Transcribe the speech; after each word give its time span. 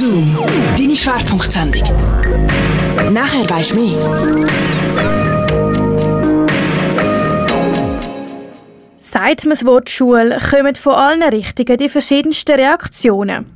Zoom, 0.00 0.34
deine 0.78 0.96
Schwerpunktsendung. 0.96 1.82
Nachher 3.12 3.50
weisst 3.50 3.72
du 3.72 3.76
mehr. 3.76 4.00
Sagt 8.96 9.44
man 9.44 9.50
das 9.50 9.66
Wort 9.66 9.90
Schule, 9.90 10.38
kommen 10.50 10.74
von 10.74 10.94
allen 10.94 11.22
Richtungen 11.22 11.76
die 11.76 11.90
verschiedensten 11.90 12.54
Reaktionen. 12.54 13.54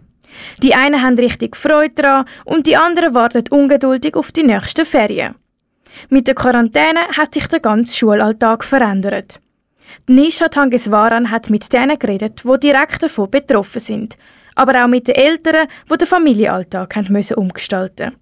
Die 0.62 0.74
einen 0.74 1.00
haben 1.00 1.18
richtig 1.18 1.56
Freude 1.56 1.94
daran 1.94 2.26
und 2.44 2.66
die 2.66 2.76
anderen 2.76 3.14
warten 3.14 3.44
ungeduldig 3.48 4.14
auf 4.14 4.30
die 4.30 4.42
nächsten 4.42 4.84
Ferien. 4.84 5.36
Mit 6.10 6.28
der 6.28 6.34
Quarantäne 6.34 7.08
hat 7.16 7.32
sich 7.32 7.46
der 7.46 7.60
ganze 7.60 7.96
Schulalltag 7.96 8.64
verändert. 8.64 9.40
Nisha 10.06 10.48
Tangeswaran 10.48 11.30
hat 11.30 11.48
mit 11.48 11.72
denen 11.72 11.98
geredet, 11.98 12.42
die 12.44 12.60
direkt 12.60 13.02
davon 13.02 13.30
betroffen 13.30 13.80
sind, 13.80 14.18
aber 14.54 14.84
auch 14.84 14.88
mit 14.88 15.08
den 15.08 15.14
Eltern, 15.14 15.66
die 15.90 15.96
den 15.96 16.06
Familienalltag 16.06 16.96
haben 16.96 17.12
müssen 17.12 17.36
umgestalten 17.36 18.12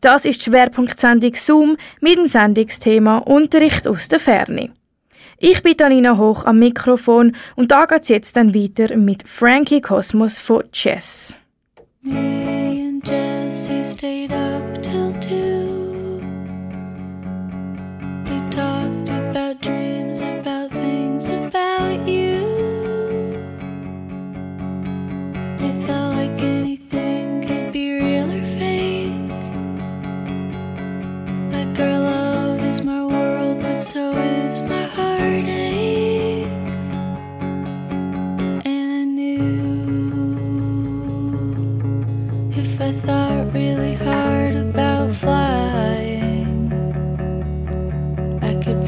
Das 0.00 0.24
ist 0.24 0.40
die 0.40 0.50
Schwerpunktsendung 0.50 1.34
Zoom 1.34 1.76
mit 2.00 2.18
dem 2.18 2.26
Sendungsthema 2.26 3.18
Unterricht 3.18 3.86
aus 3.86 4.08
der 4.08 4.20
Ferne. 4.20 4.70
Ich 5.38 5.62
bin 5.62 5.76
Danina 5.76 6.16
Hoch 6.18 6.44
am 6.44 6.58
Mikrofon 6.58 7.36
und 7.54 7.70
da 7.70 7.86
geht 7.86 8.02
es 8.02 8.08
jetzt 8.08 8.36
dann 8.36 8.54
weiter 8.54 8.96
mit 8.96 9.28
Frankie 9.28 9.80
Cosmos 9.80 10.38
von 10.38 10.64
Chess. 10.72 11.36
About 19.38 19.62
dreams, 19.62 20.20
about 20.20 20.70
things, 20.70 21.28
about 21.28 22.08
you. 22.08 22.57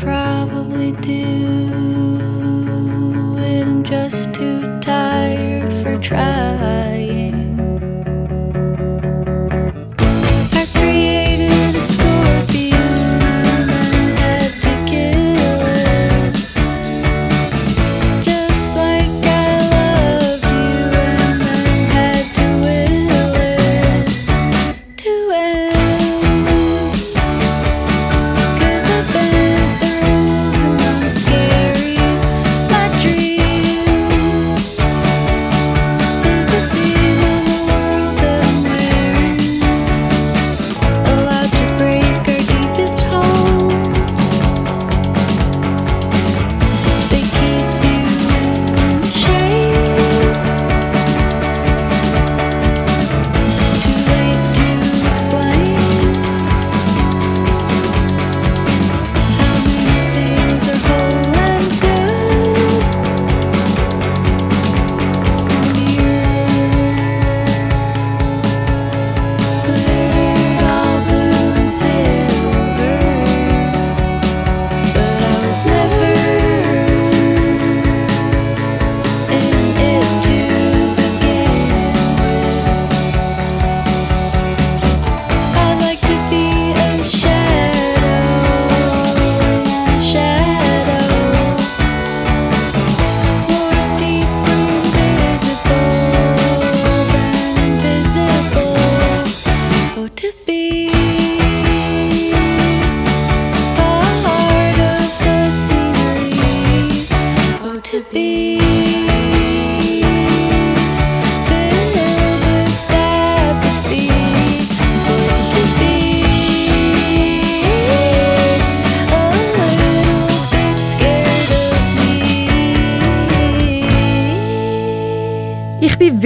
Probably 0.00 0.92
do 0.92 1.22
it. 3.38 3.66
I'm 3.66 3.84
just 3.84 4.32
too 4.32 4.80
tired 4.80 5.39
try. 6.00 7.09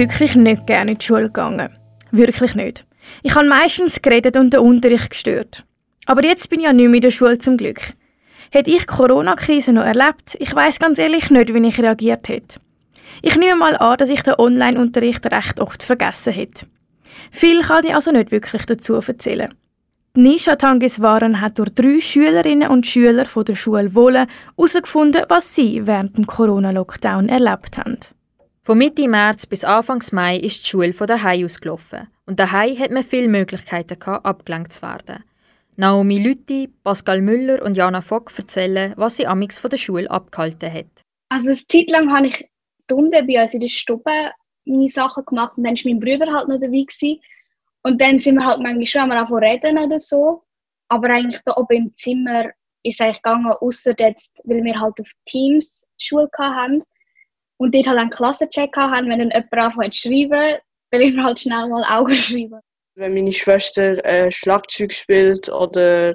Wirklich 0.09 0.35
nicht 0.35 0.67
gerne 0.67 0.91
in 0.91 0.97
die 0.97 1.05
Schule 1.05 1.23
gegangen. 1.23 1.69
Wirklich 2.11 2.55
nicht. 2.55 2.85
Ich 3.23 3.35
habe 3.35 3.47
meistens 3.47 4.01
geredet 4.01 4.37
und 4.37 4.53
den 4.53 4.61
Unterricht 4.61 5.09
gestört. 5.09 5.63
Aber 6.05 6.23
jetzt 6.23 6.49
bin 6.49 6.59
ich 6.59 6.65
ja 6.65 6.73
nicht 6.73 6.87
mehr 6.87 6.95
in 6.95 7.01
der 7.01 7.11
Schule 7.11 7.39
zum 7.39 7.57
Glück. 7.57 7.81
Hätte 8.51 8.69
ich 8.69 8.81
die 8.81 8.85
Corona-Krise 8.85 9.73
noch 9.73 9.83
erlebt, 9.83 10.37
ich 10.39 10.53
weiß 10.53 10.79
ganz 10.79 10.99
ehrlich 10.99 11.29
nicht, 11.29 11.53
wie 11.53 11.67
ich 11.67 11.79
reagiert 11.79 12.29
hätte. 12.29 12.59
Ich 13.21 13.37
nehme 13.37 13.55
mal 13.55 13.75
an, 13.77 13.97
dass 13.97 14.09
ich 14.09 14.21
den 14.21 14.35
Online-Unterricht 14.35 15.25
recht 15.25 15.59
oft 15.59 15.81
vergessen 15.81 16.33
hätte. 16.33 16.67
Viel 17.31 17.61
kann 17.61 17.85
ich 17.85 17.95
also 17.95 18.11
nicht 18.11 18.31
wirklich 18.31 18.65
dazu 18.65 18.95
erzählen. 18.95 19.53
Nisha 20.13 20.55
Tangiswaran 20.55 21.41
hat 21.41 21.59
durch 21.59 21.71
drei 21.71 21.99
Schülerinnen 21.99 22.69
und 22.69 22.85
Schüler 22.85 23.25
von 23.25 23.43
der 23.43 23.55
Schule 23.55 23.95
Wohlen 23.95 24.27
herausgefunden, 24.55 25.25
was 25.27 25.53
sie 25.55 25.85
während 25.85 26.15
dem 26.15 26.27
Corona-Lockdown 26.27 27.27
erlebt 27.27 27.77
haben. 27.77 27.97
Von 28.65 28.79
Mitte 28.79 29.07
März 29.07 29.45
bis 29.45 29.63
Anfang 29.63 30.01
Mai 30.11 30.37
ist 30.37 30.65
die 30.65 30.69
Schule 30.69 30.91
von 30.91 31.05
daheim 31.05 31.45
ausgelaufen. 31.45 32.07
Und 32.25 32.39
daheim 32.39 32.79
hat 32.79 32.89
man 32.89 33.03
viele 33.03 33.27
Möglichkeiten, 33.27 33.99
gehabt, 33.99 34.25
abgelenkt 34.25 34.73
zu 34.73 34.81
werden. 34.81 35.23
Naomi 35.75 36.17
Lütti, 36.17 36.73
Pascal 36.83 37.21
Müller 37.21 37.63
und 37.63 37.77
Jana 37.77 38.01
Fock 38.01 38.31
erzählen, 38.35 38.95
was 38.97 39.17
sie 39.17 39.27
amix 39.27 39.59
von 39.59 39.69
der 39.69 39.77
Schule 39.77 40.09
abgehalten 40.09 40.73
hat. 40.73 41.03
Also 41.29 41.49
eine 41.49 41.67
Zeit 41.67 41.91
lang 41.91 42.11
habe 42.11 42.25
ich 42.25 42.49
unten 42.89 43.27
bei 43.27 43.39
uns 43.39 43.53
in 43.53 43.59
der 43.59 43.69
Stube 43.69 44.31
meine 44.65 44.89
Sachen 44.89 45.25
gemacht 45.25 45.55
und 45.57 45.63
dann 45.63 45.75
war 45.75 45.81
mein 45.85 45.99
Bruder 45.99 46.33
halt 46.33 46.47
noch 46.47 46.59
dabei. 46.59 46.85
Gewesen. 46.85 47.21
Und 47.83 48.01
dann 48.01 48.17
sind 48.17 48.33
wir 48.33 48.45
halt 48.45 48.63
manchmal 48.63 48.87
schon 48.87 49.01
einmal 49.01 49.17
angefangen 49.19 49.43
reden 49.43 49.77
oder 49.77 49.99
so. 49.99 50.41
Aber 50.87 51.07
eigentlich 51.11 51.39
da 51.45 51.55
oben 51.55 51.77
im 51.77 51.93
Zimmer 51.93 52.45
ist 52.81 52.95
es 52.95 53.01
eigentlich 53.01 53.21
gegangen, 53.21 53.45
außer 53.45 53.93
jetzt, 53.99 54.41
weil 54.43 54.63
wir 54.63 54.79
halt 54.79 54.99
auf 54.99 55.11
Teams 55.27 55.85
Schule 55.99 56.27
hatten 56.39 56.81
und 57.57 57.73
dort 57.73 57.87
halt 57.87 57.97
einen 57.97 58.09
Klassencheck 58.09 58.75
hatten, 58.75 59.09
wenn 59.09 59.19
dann 59.19 59.31
jemand 59.31 59.53
anfängt 59.53 59.95
zu 59.95 60.09
schreiben, 60.09 60.57
dann 60.91 61.01
ich 61.01 61.17
halt 61.17 61.39
schnell 61.39 61.67
mal 61.67 61.83
Augen 61.83 62.15
schreiben. 62.15 62.59
wenn 62.95 63.13
meine 63.13 63.33
Schwester 63.33 64.03
äh, 64.05 64.31
Schlagzeug 64.31 64.93
spielt 64.93 65.49
oder 65.49 66.13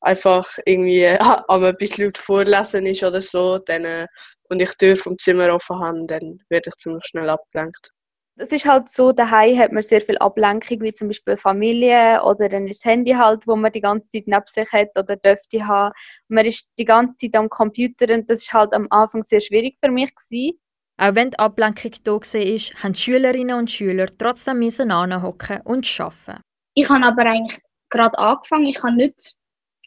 einfach 0.00 0.48
irgendwie 0.66 1.02
äh, 1.02 1.18
am 1.48 1.64
etwas 1.64 1.96
laut 1.96 2.18
vorlesen 2.18 2.86
ist 2.86 3.02
oder 3.02 3.22
so, 3.22 3.58
dann, 3.58 3.84
äh, 3.84 4.06
und 4.48 4.60
ich 4.60 4.70
die 4.76 4.86
Tür 4.86 4.96
vom 4.96 5.18
Zimmer 5.18 5.54
offen 5.54 5.78
habe, 5.80 6.06
dann 6.06 6.38
werde 6.48 6.70
ich 6.70 6.76
ziemlich 6.76 7.04
schnell 7.06 7.30
abgelenkt. 7.30 7.90
Es 8.36 8.50
ist 8.50 8.66
halt 8.66 8.88
so, 8.88 9.12
daheim 9.12 9.58
hat 9.58 9.72
man 9.72 9.82
sehr 9.82 10.00
viel 10.00 10.16
Ablenkung, 10.18 10.80
wie 10.80 10.94
zum 10.94 11.08
Beispiel 11.08 11.36
Familie 11.36 12.22
oder 12.24 12.48
dann 12.48 12.66
ist 12.66 12.82
das 12.82 12.90
Handy 12.90 13.12
halt, 13.12 13.46
wo 13.46 13.56
man 13.56 13.70
die 13.72 13.82
ganze 13.82 14.08
Zeit 14.08 14.26
neben 14.26 14.46
sich 14.46 14.72
hat 14.72 14.88
oder 14.98 15.16
dürfte 15.16 15.66
haben. 15.66 15.92
Man 16.28 16.46
ist 16.46 16.66
die 16.78 16.86
ganze 16.86 17.14
Zeit 17.16 17.36
am 17.36 17.50
Computer 17.50 18.12
und 18.12 18.30
das 18.30 18.42
ist 18.42 18.52
halt 18.52 18.72
am 18.72 18.86
Anfang 18.90 19.22
sehr 19.22 19.40
schwierig 19.40 19.76
für 19.78 19.90
mich 19.90 20.14
gewesen. 20.14 20.58
Auch 20.98 21.14
wenn 21.14 21.30
die 21.30 21.38
Ablenkung 21.38 21.92
da 22.04 22.12
war, 22.12 22.20
haben 22.20 22.92
die 22.92 22.98
Schülerinnen 22.98 23.58
und 23.58 23.70
Schüler 23.70 24.06
trotzdem 24.06 24.62
hocken 24.62 25.60
und 25.64 26.00
arbeiten. 26.00 26.42
Ich 26.74 26.88
habe 26.88 27.04
aber 27.04 27.22
eigentlich 27.26 27.60
gerade 27.90 28.18
angefangen. 28.18 28.66
Ich 28.66 28.82
habe 28.82 28.96
nicht 28.96 29.34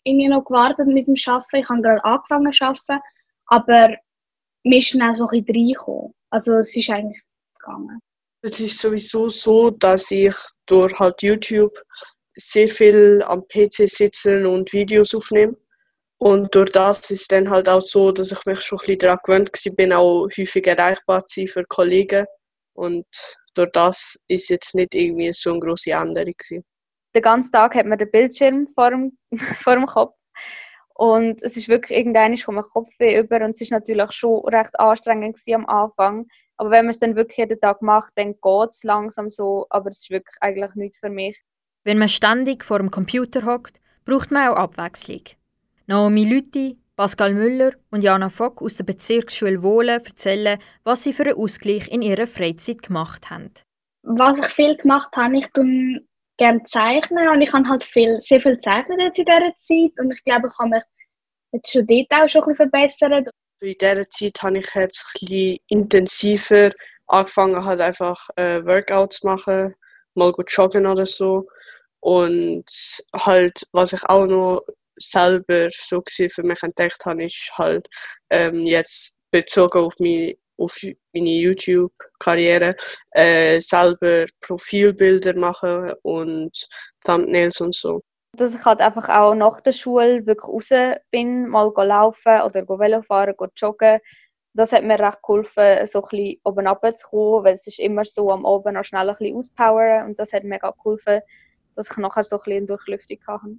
irgendwie 0.04 0.28
noch 0.28 0.46
gewartet 0.46 0.88
mit 0.88 1.07
dem 1.07 1.16
Arbeiten. 1.28 1.57
Ich 1.57 1.69
habe 1.69 1.81
gerade 1.81 2.04
angefangen 2.04 2.54
zu 2.54 2.63
arbeiten. 2.63 3.04
Aber 3.48 3.96
mir 4.63 4.80
ist 4.80 4.94
dann 4.94 5.12
auch 5.12 5.16
so 5.16 5.28
ein 5.28 5.44
bisschen 5.44 5.56
reingekommen. 5.56 6.13
Also 6.30 6.54
es 6.56 6.75
ist 6.75 6.90
eigentlich 6.90 7.22
gegangen. 7.60 8.00
Es 8.42 8.60
ist 8.60 8.78
sowieso 8.78 9.30
so, 9.30 9.72
dass 9.72 10.12
ich 10.12 10.36
durch 10.66 10.94
halt 11.00 11.22
YouTube 11.22 11.75
sehr 12.36 12.68
viel 12.68 13.24
am 13.25 13.44
PC 13.48 13.90
sitze 13.90 14.48
und 14.48 14.72
Videos 14.74 15.16
aufnehme. 15.16 15.56
Und 16.17 16.56
durch 16.56 16.71
das 16.71 17.00
ist 17.12 17.21
es 17.21 17.27
dann 17.27 17.50
halt 17.50 17.67
auch 17.67 17.81
so, 17.81 18.12
dass 18.12 18.31
ich 18.31 18.45
mich 18.45 18.62
schon 18.62 18.79
ein 18.79 18.88
bisschen 18.88 19.00
daran 19.00 19.19
gewöhnt 19.23 19.51
bin, 19.75 19.94
auch 19.94 20.27
häufig 20.38 20.65
erreichbar 20.65 21.25
zu 21.27 21.41
sein 21.41 21.47
für 21.47 21.65
Kollegen. 21.65 22.25
Und 22.73 23.06
durch 23.53 23.71
das 23.71 24.17
ist 24.27 24.50
jetzt 24.50 24.75
nicht 24.75 24.95
irgendwie 24.95 25.33
so 25.33 25.51
eine 25.51 25.59
grosse 25.59 25.91
Änderung. 25.91 26.33
Gewesen. 26.38 26.63
Den 27.13 27.21
ganzen 27.21 27.51
Tag 27.51 27.75
hat 27.75 27.85
man 27.85 27.97
den 27.97 28.12
Bildschirm 28.12 28.67
vor 28.67 28.89
dem, 28.91 29.17
vor 29.59 29.75
dem 29.75 29.85
Kopf. 29.85 30.15
Und 30.94 31.44
es 31.44 31.57
ist 31.57 31.67
wirklich 31.67 31.97
irgendwann 31.97 32.38
kommt 32.38 32.94
mein 33.00 33.15
über 33.18 33.44
und 33.44 33.50
es 33.50 33.59
ist 33.59 33.71
natürlich 33.71 34.11
schon 34.13 34.45
recht 34.45 34.79
anstrengend 34.79 35.38
am 35.53 35.65
Anfang. 35.65 36.25
Aber 36.57 36.71
wenn 36.71 36.85
man 36.85 36.91
es 36.91 37.00
dann 37.00 37.18
wirklich 37.18 37.38
jeden 37.38 37.59
Tag 37.59 37.81
macht, 37.81 38.13
dann 38.15 38.33
geht 38.33 38.69
es 38.69 38.83
langsam 38.83 39.29
so, 39.29 39.65
aber 39.69 39.89
es 39.89 40.03
ist 40.03 40.09
wirklich 40.09 40.38
eigentlich 40.39 40.73
nichts 40.75 41.00
für 41.00 41.09
mich. 41.09 41.44
Wenn 41.83 41.97
man 41.97 42.07
ständig 42.07 42.63
vor 42.63 42.79
dem 42.79 42.91
Computer 42.91 43.45
hockt, 43.45 43.81
braucht 44.06 44.31
man 44.31 44.50
auch 44.50 44.56
Abwechslung. 44.56 45.21
Naomi 45.87 46.25
Lütti, 46.25 46.77
Pascal 46.95 47.35
Müller 47.35 47.73
und 47.91 48.03
Jana 48.03 48.29
Fock 48.29 48.61
aus 48.61 48.77
der 48.77 48.85
Bezirksschule 48.85 49.61
Wohlen 49.61 50.01
erzählen, 50.03 50.57
was 50.83 51.03
sie 51.03 51.13
für 51.13 51.23
einen 51.23 51.35
Ausgleich 51.35 51.89
in 51.89 52.01
ihrer 52.01 52.25
Freizeit 52.25 52.81
gemacht 52.81 53.29
haben. 53.29 53.51
Was 54.01 54.39
ich 54.39 54.47
viel 54.47 54.75
gemacht 54.77 55.09
habe, 55.15 55.37
ich 55.37 55.47
tue 55.53 56.01
gerne 56.37 56.63
zeichnen 56.63 57.27
und 57.29 57.41
ich 57.41 57.53
habe 57.53 57.67
halt 57.67 57.83
viel, 57.83 58.19
sehr 58.23 58.41
viel 58.41 58.55
gezeichnet 58.55 58.99
jetzt 58.99 59.19
in 59.19 59.25
dieser 59.25 59.53
Zeit 59.59 59.99
und 59.99 60.11
ich 60.11 60.23
glaube, 60.23 60.47
ich 60.47 60.57
habe 60.57 60.69
mich 60.69 60.83
jetzt 61.51 61.71
schon 61.71 61.85
dort 61.85 62.07
auch 62.11 62.29
schon 62.29 62.41
ein 62.41 62.47
bisschen 62.47 62.71
verbessert. 62.71 63.29
In 63.61 63.75
dieser 63.79 64.09
Zeit 64.09 64.43
habe 64.43 64.57
ich 64.57 64.73
jetzt 64.73 65.05
ein 65.05 65.27
bisschen 65.27 65.57
intensiver 65.67 66.71
angefangen, 67.07 67.63
halt 67.63 67.81
einfach 67.81 68.27
äh, 68.37 68.65
Workouts 68.65 69.19
zu 69.19 69.27
machen, 69.27 69.75
mal 70.15 70.31
gut 70.31 70.51
joggen 70.51 70.87
oder 70.87 71.05
so. 71.05 71.47
Und 71.99 72.65
halt, 73.13 73.67
was 73.71 73.93
ich 73.93 74.03
auch 74.05 74.25
noch 74.25 74.61
selber 74.97 75.69
so 75.71 76.01
für 76.07 76.44
mich 76.44 76.62
entdeckt 76.63 77.06
habe, 77.06 77.24
ist 77.24 77.51
halt 77.57 77.88
ähm, 78.30 78.65
jetzt 78.65 79.18
bezogen 79.31 79.80
auf 79.80 79.94
meine, 80.00 80.36
auf 80.57 80.77
meine 81.13 81.30
YouTube-Karriere 81.30 82.75
äh, 83.12 83.59
selber 83.59 84.25
Profilbilder 84.42 85.36
machen 85.36 85.94
und 86.03 86.68
Thumbnails 87.03 87.59
und 87.62 87.75
so. 87.75 88.01
Dass 88.38 88.53
ich 88.53 88.65
halt 88.65 88.81
einfach 88.81 89.09
auch 89.09 89.33
nach 89.33 89.62
der 89.62 89.71
Schule 89.71 90.25
wirklich 90.25 90.47
raus 90.47 90.69
bin, 91.12 91.47
mal 91.47 91.71
laufen 91.75 92.42
oder 92.42 92.68
Velo 92.68 93.01
fahren, 93.01 93.33
joggen. 93.56 94.00
Das 94.53 94.71
hat 94.71 94.83
mir 94.83 94.97
recht 94.97 95.21
geholfen, 95.21 95.86
so 95.86 96.01
ein 96.01 96.07
bisschen 96.09 96.39
oben 96.45 96.68
runterzukommen, 96.68 97.44
weil 97.44 97.53
es 97.56 97.68
ist 97.68 97.80
immer 97.80 98.06
so 98.06 98.31
am 98.31 98.45
Oben 98.45 98.75
noch 98.75 98.86
schnell 98.86 99.09
ein 99.09 99.15
bisschen 99.18 99.36
auspowern 99.36 100.07
und 100.07 100.18
das 100.18 100.31
hat 100.31 100.45
mega 100.45 100.71
geholfen, 100.71 101.19
dass 101.75 101.92
ich 101.92 101.97
nachher 101.97 102.24
so 102.24 102.38
ein 102.38 102.44
bisschen 102.44 102.68
Durchlüftung 102.68 103.18
hatte. 103.27 103.57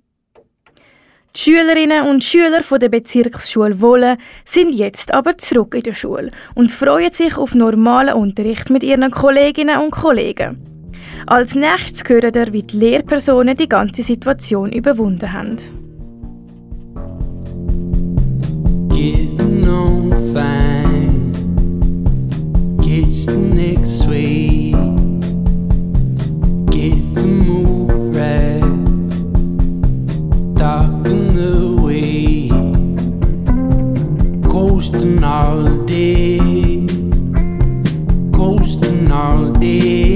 Die 1.37 1.43
Schülerinnen 1.43 2.07
und 2.07 2.25
Schüler 2.25 2.63
der 2.79 2.89
Bezirksschule 2.89 3.79
Wolle 3.83 4.17
sind 4.47 4.75
jetzt 4.75 5.13
aber 5.13 5.37
zurück 5.37 5.75
in 5.75 5.83
der 5.83 5.93
Schule 5.93 6.31
und 6.55 6.73
freuen 6.73 7.13
sich 7.13 7.37
auf 7.37 7.55
normalen 7.55 8.15
Unterricht 8.15 8.71
mit 8.71 8.83
ihren 8.83 9.11
Kolleginnen 9.11 9.79
und 9.81 9.91
Kollegen. 9.91 10.57
Als 11.27 11.55
nächstes 11.55 12.09
hören 12.09 12.35
wir, 12.35 12.53
wie 12.55 12.63
die 12.63 12.79
Lehrpersonen 12.79 13.55
die 13.55 13.69
ganze 13.69 14.03
Situation 14.03 14.73
überwunden 14.73 15.31
haben. 15.31 15.57
Getting 18.89 19.69
on 19.69 20.13
fine. 20.33 21.33
Get 22.79 23.31
the 23.31 23.37
next 23.37 24.06
All 35.07 35.77
day. 35.87 36.85
Coasting 38.33 39.13
all 39.13 39.53
day. 39.53 40.16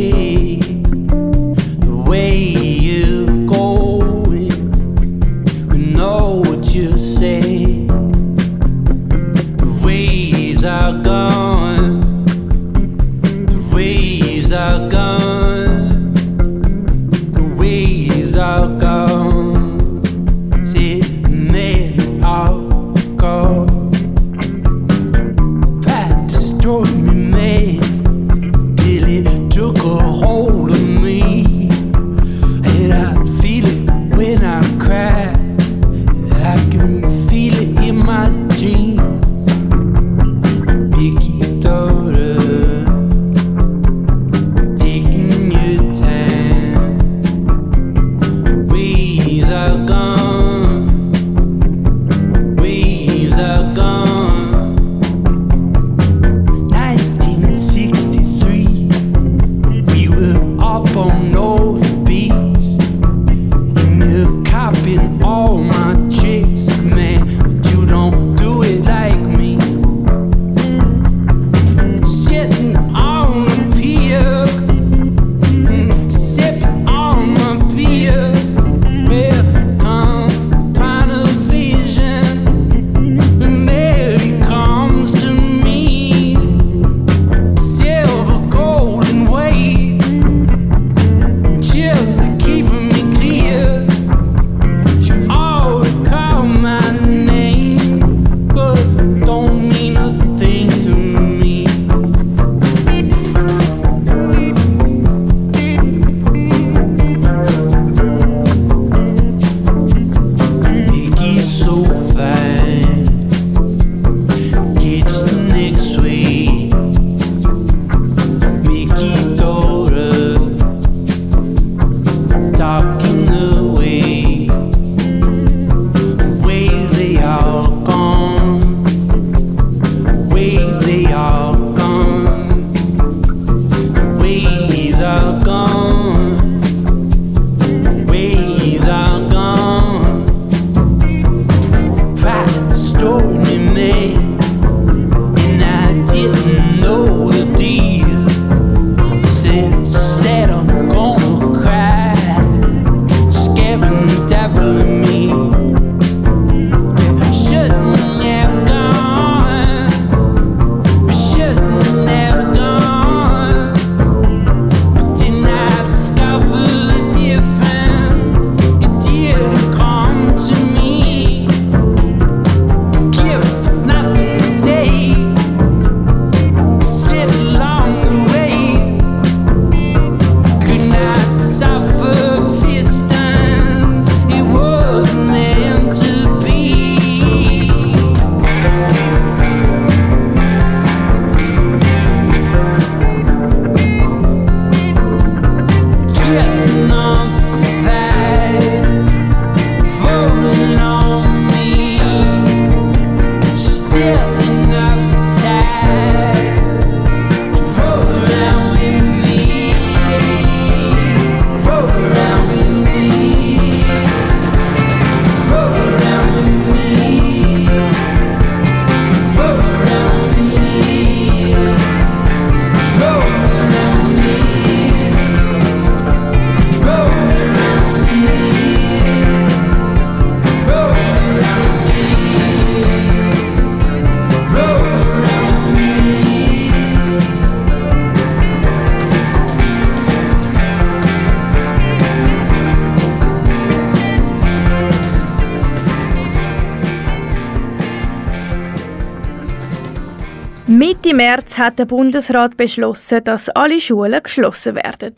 Hat 251.61 251.79
der 251.79 251.85
Bundesrat 251.85 252.57
beschlossen, 252.57 253.23
dass 253.23 253.49
alle 253.51 253.81
Schulen 253.81 254.23
geschlossen 254.23 254.75
werden. 254.75 255.15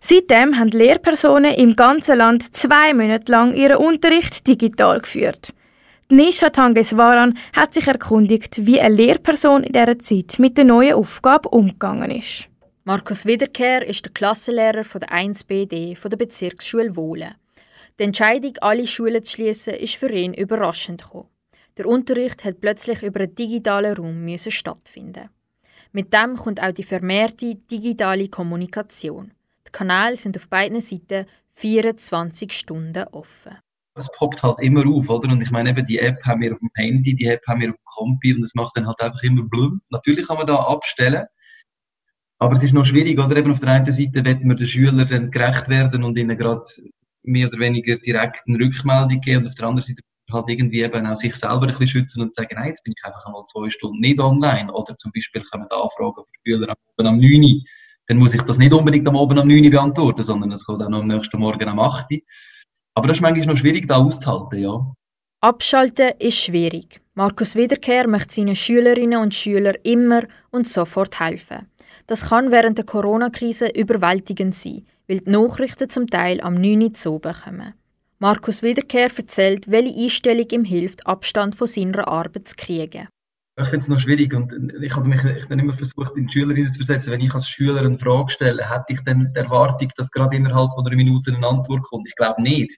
Seitdem 0.00 0.58
haben 0.58 0.70
Lehrpersonen 0.70 1.54
im 1.54 1.74
ganzen 1.74 2.18
Land 2.18 2.54
zwei 2.54 2.94
Monate 2.94 3.32
lang 3.32 3.54
ihren 3.54 3.78
Unterricht 3.78 4.46
digital 4.46 5.00
geführt. 5.00 5.52
Nisha 6.10 6.50
Tangeswaran 6.50 7.36
hat 7.52 7.74
sich 7.74 7.86
erkundigt, 7.86 8.64
wie 8.64 8.80
eine 8.80 8.94
Lehrperson 8.94 9.64
in 9.64 9.72
dieser 9.72 9.98
Zeit 9.98 10.38
mit 10.38 10.56
der 10.56 10.64
neuen 10.64 10.94
Aufgabe 10.94 11.48
umgegangen 11.48 12.10
ist. 12.10 12.46
Markus 12.84 13.26
Wiederkehr 13.26 13.86
ist 13.86 14.04
der 14.06 14.12
Klassenlehrer 14.12 14.84
von 14.84 15.00
der 15.00 15.10
1BD 15.10 15.96
von 15.96 16.10
der 16.10 16.16
Bezirksschule 16.16 16.96
Wohlen. 16.96 17.34
Die 17.98 18.04
Entscheidung, 18.04 18.52
alle 18.60 18.86
Schulen 18.86 19.22
zu 19.24 19.32
schließen, 19.32 19.74
ist 19.74 19.96
für 19.96 20.10
ihn 20.10 20.32
überraschend 20.32 21.02
gekommen. 21.02 21.28
Der 21.76 21.86
Unterricht 21.86 22.44
hat 22.44 22.60
plötzlich 22.60 23.02
über 23.02 23.20
einen 23.20 23.34
digitalen 23.34 23.94
Raum 23.94 24.36
stattfinden. 24.38 25.28
Mit 25.98 26.12
dem 26.12 26.36
kommt 26.36 26.62
auch 26.62 26.70
die 26.70 26.84
vermehrte 26.84 27.56
digitale 27.56 28.28
Kommunikation. 28.28 29.32
Die 29.66 29.72
Kanäle 29.72 30.16
sind 30.16 30.36
auf 30.36 30.46
beiden 30.46 30.80
Seiten 30.80 31.26
24 31.54 32.52
Stunden 32.52 33.02
offen 33.10 33.56
es 33.96 34.08
poppt 34.16 34.44
halt 34.44 34.60
immer 34.60 34.86
auf, 34.86 35.10
oder? 35.10 35.28
Und 35.28 35.42
ich 35.42 35.50
meine, 35.50 35.70
eben 35.70 35.84
die 35.84 35.98
App 35.98 36.24
haben 36.24 36.40
wir 36.40 36.52
auf 36.52 36.60
dem 36.60 36.70
Handy, 36.74 37.16
die 37.16 37.26
App 37.26 37.44
haben 37.48 37.62
wir 37.62 37.70
auf 37.70 37.74
dem 37.74 37.84
Kompi 37.84 38.32
und 38.32 38.44
es 38.44 38.54
macht 38.54 38.76
dann 38.76 38.86
halt 38.86 39.00
einfach 39.00 39.20
immer 39.24 39.42
blum. 39.42 39.80
Natürlich 39.90 40.28
kann 40.28 40.36
man 40.36 40.46
da 40.46 40.54
abstellen, 40.54 41.26
aber 42.38 42.54
es 42.54 42.62
ist 42.62 42.74
noch 42.74 42.84
schwierig, 42.84 43.18
oder? 43.18 43.36
Eben 43.36 43.50
auf 43.50 43.58
der 43.58 43.70
einen 43.70 43.92
Seite 43.92 44.24
wird 44.24 44.44
man 44.44 44.56
den 44.56 44.68
Schülern 44.68 45.32
gerecht 45.32 45.68
werden 45.68 46.04
und 46.04 46.16
ihnen 46.16 46.38
gerade 46.38 46.62
mehr 47.24 47.48
oder 47.48 47.58
weniger 47.58 47.96
direkt 47.96 48.44
eine 48.46 48.60
Rückmeldung 48.60 49.20
geben 49.20 49.42
und 49.42 49.48
auf 49.48 49.56
der 49.56 49.66
anderen 49.66 49.84
Seite 49.84 50.02
halt 50.32 50.48
irgendwie 50.48 50.82
eben 50.82 51.06
auch 51.06 51.14
sich 51.14 51.34
selber 51.34 51.62
ein 51.62 51.68
bisschen 51.68 51.88
schützen 51.88 52.22
und 52.22 52.34
sagen, 52.34 52.54
nein, 52.54 52.68
jetzt 52.68 52.84
bin 52.84 52.94
ich 52.96 53.04
einfach 53.04 53.24
einmal 53.26 53.44
zwei 53.46 53.70
Stunden 53.70 54.00
nicht 54.00 54.20
online. 54.20 54.72
Oder 54.72 54.96
zum 54.96 55.12
Beispiel 55.12 55.42
kommen 55.42 55.66
da 55.70 55.76
Anfragen 55.76 56.14
von 56.14 56.24
Schülern 56.44 56.70
am 56.70 57.06
am 57.06 57.18
9 57.18 57.42
Uhr. 57.42 57.62
Dann 58.06 58.16
muss 58.18 58.34
ich 58.34 58.42
das 58.42 58.58
nicht 58.58 58.72
unbedingt 58.72 59.06
am 59.06 59.16
Abend 59.16 59.38
am 59.38 59.48
9 59.48 59.64
Uhr 59.64 59.70
beantworten, 59.70 60.22
sondern 60.22 60.52
es 60.52 60.64
kommt 60.64 60.80
noch 60.80 61.00
am 61.00 61.06
nächsten 61.06 61.38
Morgen 61.38 61.68
am 61.68 61.78
8 61.78 62.10
Uhr. 62.10 62.18
Aber 62.94 63.08
das 63.08 63.18
ist 63.18 63.20
manchmal 63.20 63.46
noch 63.46 63.56
schwierig, 63.56 63.86
da 63.86 63.96
auszuhalten, 63.96 64.60
ja. 64.60 64.92
Abschalten 65.40 66.12
ist 66.18 66.38
schwierig. 66.38 67.00
Markus 67.14 67.54
Wiederkehr 67.54 68.08
möchte 68.08 68.34
seinen 68.34 68.56
Schülerinnen 68.56 69.20
und 69.20 69.34
Schülern 69.34 69.76
immer 69.84 70.22
und 70.50 70.66
sofort 70.66 71.20
helfen. 71.20 71.68
Das 72.08 72.30
kann 72.30 72.50
während 72.50 72.78
der 72.78 72.86
Corona-Krise 72.86 73.68
überwältigend 73.68 74.54
sein, 74.54 74.84
weil 75.06 75.20
die 75.20 75.30
Nachrichten 75.30 75.90
zum 75.90 76.06
Teil 76.08 76.40
am 76.40 76.54
9 76.54 76.82
Uhr 76.82 76.92
zu 76.94 77.20
kommen. 77.20 77.74
Markus 78.18 78.62
Wiederkehr 78.62 79.10
erzählt, 79.16 79.70
welche 79.70 80.04
Einstellung 80.04 80.46
ihm 80.50 80.64
hilft, 80.64 81.06
Abstand 81.06 81.54
von 81.54 81.66
seiner 81.66 82.08
Arbeit 82.08 82.48
zu 82.48 82.56
kriegen. 82.56 83.08
Ich 83.60 83.66
finde 83.66 83.78
es 83.78 83.88
noch 83.88 83.98
schwierig 83.98 84.34
und 84.34 84.52
ich 84.80 84.94
habe 84.94 85.08
mich 85.08 85.24
ich 85.24 85.46
dann 85.46 85.58
immer 85.58 85.74
versucht, 85.74 86.16
in 86.16 86.26
die 86.26 86.32
Schülerinnen 86.32 86.72
zu 86.72 86.78
versetzen. 86.78 87.10
Wenn 87.10 87.20
ich 87.20 87.34
als 87.34 87.48
Schüler 87.48 87.80
eine 87.80 87.98
Frage 87.98 88.30
stelle, 88.30 88.70
hätte 88.70 88.92
ich 88.92 89.00
dann 89.02 89.32
die 89.34 89.38
Erwartung, 89.40 89.90
dass 89.96 90.10
gerade 90.10 90.36
innerhalb 90.36 90.72
von 90.74 90.86
einer 90.86 90.96
Minute 90.96 91.34
eine 91.34 91.46
Antwort 91.46 91.82
kommt? 91.82 92.06
Ich 92.06 92.14
glaube 92.14 92.40
nicht 92.42 92.72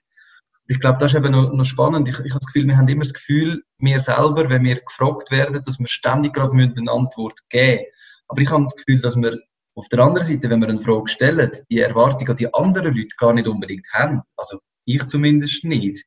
ich 0.71 0.79
glaube, 0.79 0.99
das 0.99 1.11
ist 1.11 1.17
eben 1.17 1.31
noch, 1.31 1.51
noch 1.51 1.65
spannend. 1.65 2.07
Ich, 2.07 2.17
ich 2.19 2.31
habe 2.31 2.39
das 2.39 2.45
Gefühl, 2.45 2.67
wir 2.67 2.77
haben 2.77 2.87
immer 2.87 3.03
das 3.03 3.13
Gefühl, 3.13 3.63
wir 3.79 3.99
selber, 3.99 4.49
wenn 4.49 4.63
wir 4.63 4.79
gefragt 4.79 5.29
werden, 5.29 5.61
dass 5.65 5.79
wir 5.79 5.87
ständig 5.87 6.33
gerade 6.33 6.53
eine 6.53 6.91
Antwort 6.91 7.39
geben 7.49 7.79
müssen. 7.79 7.85
Aber 8.29 8.41
ich 8.41 8.49
habe 8.49 8.63
das 8.63 8.75
Gefühl, 8.75 9.01
dass 9.01 9.17
wir 9.17 9.37
auf 9.75 9.87
der 9.89 9.99
anderen 9.99 10.25
Seite, 10.25 10.49
wenn 10.49 10.61
wir 10.61 10.69
eine 10.69 10.79
Frage 10.79 11.09
stellen, 11.09 11.51
die 11.69 11.79
Erwartung 11.79 12.29
an 12.29 12.37
die 12.37 12.53
anderen 12.53 12.95
Leute 12.95 13.15
gar 13.17 13.33
nicht 13.33 13.47
unbedingt 13.47 13.85
haben. 13.91 14.21
Also 14.37 14.59
ich 14.85 15.05
zumindest 15.07 15.63
nicht. 15.63 16.03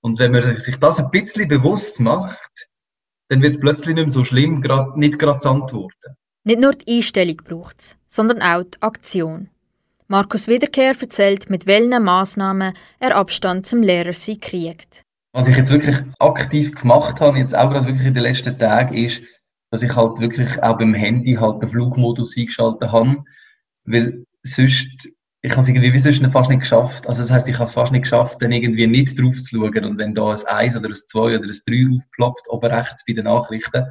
Und 0.00 0.18
wenn 0.18 0.32
man 0.32 0.58
sich 0.58 0.76
das 0.76 0.98
ein 0.98 1.10
bisschen 1.10 1.48
bewusst 1.48 2.00
macht, 2.00 2.68
dann 3.28 3.42
wird 3.42 3.54
es 3.54 3.60
plötzlich 3.60 3.94
nicht 3.94 4.06
mehr 4.06 4.08
so 4.08 4.24
schlimm, 4.24 4.62
grad, 4.62 4.96
nicht 4.96 5.18
gerade 5.18 5.38
zu 5.38 5.50
antworten. 5.50 6.16
Nicht 6.44 6.60
nur 6.60 6.72
die 6.72 6.96
Einstellung 6.96 7.36
braucht 7.36 7.80
es, 7.80 7.98
sondern 8.06 8.40
auch 8.40 8.64
die 8.64 8.80
Aktion. 8.80 9.50
Markus 10.06 10.48
Wiederkehr 10.48 10.94
erzählt, 10.98 11.50
mit 11.50 11.66
welchen 11.66 12.02
Massnahmen 12.02 12.72
er 12.98 13.16
Abstand 13.16 13.66
zum 13.66 13.82
Lehrersein 13.82 14.40
kriegt. 14.40 15.02
Was 15.34 15.48
ich 15.48 15.56
jetzt 15.56 15.70
wirklich 15.70 15.98
aktiv 16.18 16.74
gemacht 16.74 17.20
habe, 17.20 17.38
jetzt 17.38 17.54
auch 17.54 17.70
gerade 17.70 17.86
wirklich 17.86 18.06
in 18.06 18.14
den 18.14 18.22
letzten 18.22 18.58
Tagen, 18.58 18.96
ist, 18.96 19.22
dass 19.70 19.82
ich 19.82 19.94
halt 19.94 20.18
wirklich 20.18 20.62
auch 20.62 20.78
beim 20.78 20.94
Handy 20.94 21.34
halt 21.34 21.60
den 21.62 21.68
Flugmodus 21.68 22.36
eingeschaltet 22.38 22.90
habe, 22.90 23.22
weil 23.84 24.24
sonst, 24.42 25.10
ich 25.42 25.52
habe 25.52 25.60
es 25.60 25.68
irgendwie 25.68 25.92
wie 25.92 25.98
sonst 25.98 26.24
fast 26.32 26.50
nicht 26.50 26.60
geschafft. 26.60 27.06
Also 27.06 27.22
das 27.22 27.30
heißt, 27.30 27.48
ich 27.48 27.54
habe 27.54 27.64
es 27.64 27.72
fast 27.72 27.92
nicht 27.92 28.02
geschafft, 28.02 28.42
dann 28.42 28.52
irgendwie 28.52 28.86
nicht 28.86 29.18
drauf 29.20 29.40
zu 29.40 29.56
schauen 29.56 29.84
und 29.84 29.98
wenn 29.98 30.14
da 30.14 30.30
ein 30.30 30.46
1 30.46 30.76
oder 30.76 30.88
ein 30.88 30.94
2 30.94 31.38
oder 31.38 31.44
ein 31.44 31.60
3 31.66 31.96
aufploppt, 31.96 32.48
oben 32.48 32.72
rechts 32.72 33.04
bei 33.06 33.12
den 33.12 33.24
Nachrichten, 33.24 33.84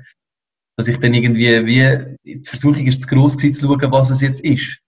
dass 0.75 0.87
ich 0.87 0.97
dann 0.99 1.13
irgendwie 1.13 1.65
wie, 1.65 2.15
die 2.25 2.43
Versuchung 2.43 2.85
ist 2.85 3.01
zu 3.01 3.07
gross 3.07 3.37
gewesen, 3.37 3.53
zu 3.53 3.67
schauen, 3.67 3.91
was 3.91 4.09
es 4.09 4.21
jetzt 4.21 4.43
ist. 4.43 4.79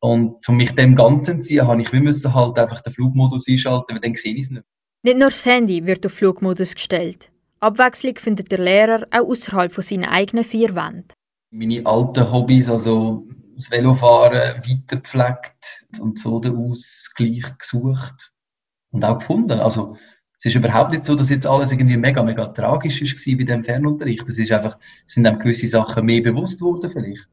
Und 0.00 0.48
um 0.48 0.56
mich 0.56 0.72
dem 0.72 0.94
Ganzen 0.94 1.42
zu 1.42 1.48
ziehen, 1.48 1.66
habe 1.66 1.82
ich 1.82 1.92
müssen 1.92 2.34
halt 2.34 2.58
einfach 2.58 2.80
den 2.80 2.92
Flugmodus 2.92 3.46
einschalten, 3.48 3.94
weil 3.94 4.00
dann 4.00 4.14
sehe 4.14 4.34
ich 4.34 4.42
es 4.42 4.50
nicht. 4.50 4.64
Nicht 5.04 5.18
nur 5.18 5.28
das 5.28 5.44
Handy 5.44 5.84
wird 5.84 6.06
auf 6.06 6.12
Flugmodus 6.12 6.74
gestellt. 6.74 7.30
Abwechslung 7.60 8.16
findet 8.16 8.50
der 8.50 8.58
Lehrer 8.58 9.06
auch 9.10 9.28
außerhalb 9.28 9.72
von 9.72 9.82
seinen 9.82 10.04
eigenen 10.04 10.44
vier 10.44 10.74
Wänden. 10.74 11.08
Meine 11.50 11.84
alten 11.84 12.32
Hobbys, 12.32 12.68
also 12.68 13.26
das 13.62 13.70
Velofahren, 13.70 14.62
weitergepflegt 14.62 15.86
und 16.00 16.18
so 16.18 16.40
den 16.40 16.56
Ausgleich 16.56 17.58
gesucht 17.58 18.32
und 18.90 19.04
auch 19.04 19.18
gefunden. 19.18 19.60
Also 19.60 19.96
es 20.38 20.46
ist 20.46 20.56
überhaupt 20.56 20.90
nicht 20.92 21.04
so, 21.04 21.14
dass 21.14 21.30
jetzt 21.30 21.46
alles 21.46 21.72
irgendwie 21.72 21.96
mega, 21.96 22.22
mega 22.22 22.46
tragisch 22.46 23.00
war 23.00 23.36
bei 23.38 23.44
dem 23.44 23.62
Fernunterricht. 23.62 24.28
Es 24.28 24.38
ist 24.38 24.52
einfach, 24.52 24.76
sind 25.06 25.26
einem 25.26 25.38
gewisse 25.38 25.68
Sachen 25.68 26.04
mehr 26.04 26.22
bewusst 26.22 26.60
worden 26.60 26.90
vielleicht. 26.90 27.28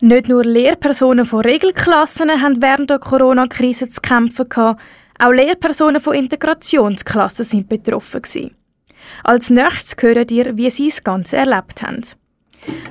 Nicht 0.00 0.28
nur 0.28 0.44
Lehrpersonen 0.44 1.24
von 1.24 1.40
Regelklassen 1.40 2.30
haben 2.30 2.60
während 2.62 2.90
der 2.90 2.98
Corona-Krise 2.98 3.88
zu 3.88 4.00
kämpfen 4.00 4.48
gehabt, 4.48 4.80
auch 5.18 5.32
Lehrpersonen 5.32 6.00
von 6.00 6.14
Integrationsklassen 6.14 7.44
sind 7.44 7.68
betroffen 7.68 8.22
gewesen. 8.22 8.56
Als 9.22 9.50
nächstes 9.50 9.94
hören 10.00 10.26
dir, 10.26 10.56
wie 10.56 10.70
sie 10.70 10.88
das 10.88 11.04
Ganze 11.04 11.36
erlebt 11.36 11.82
haben. 11.82 12.02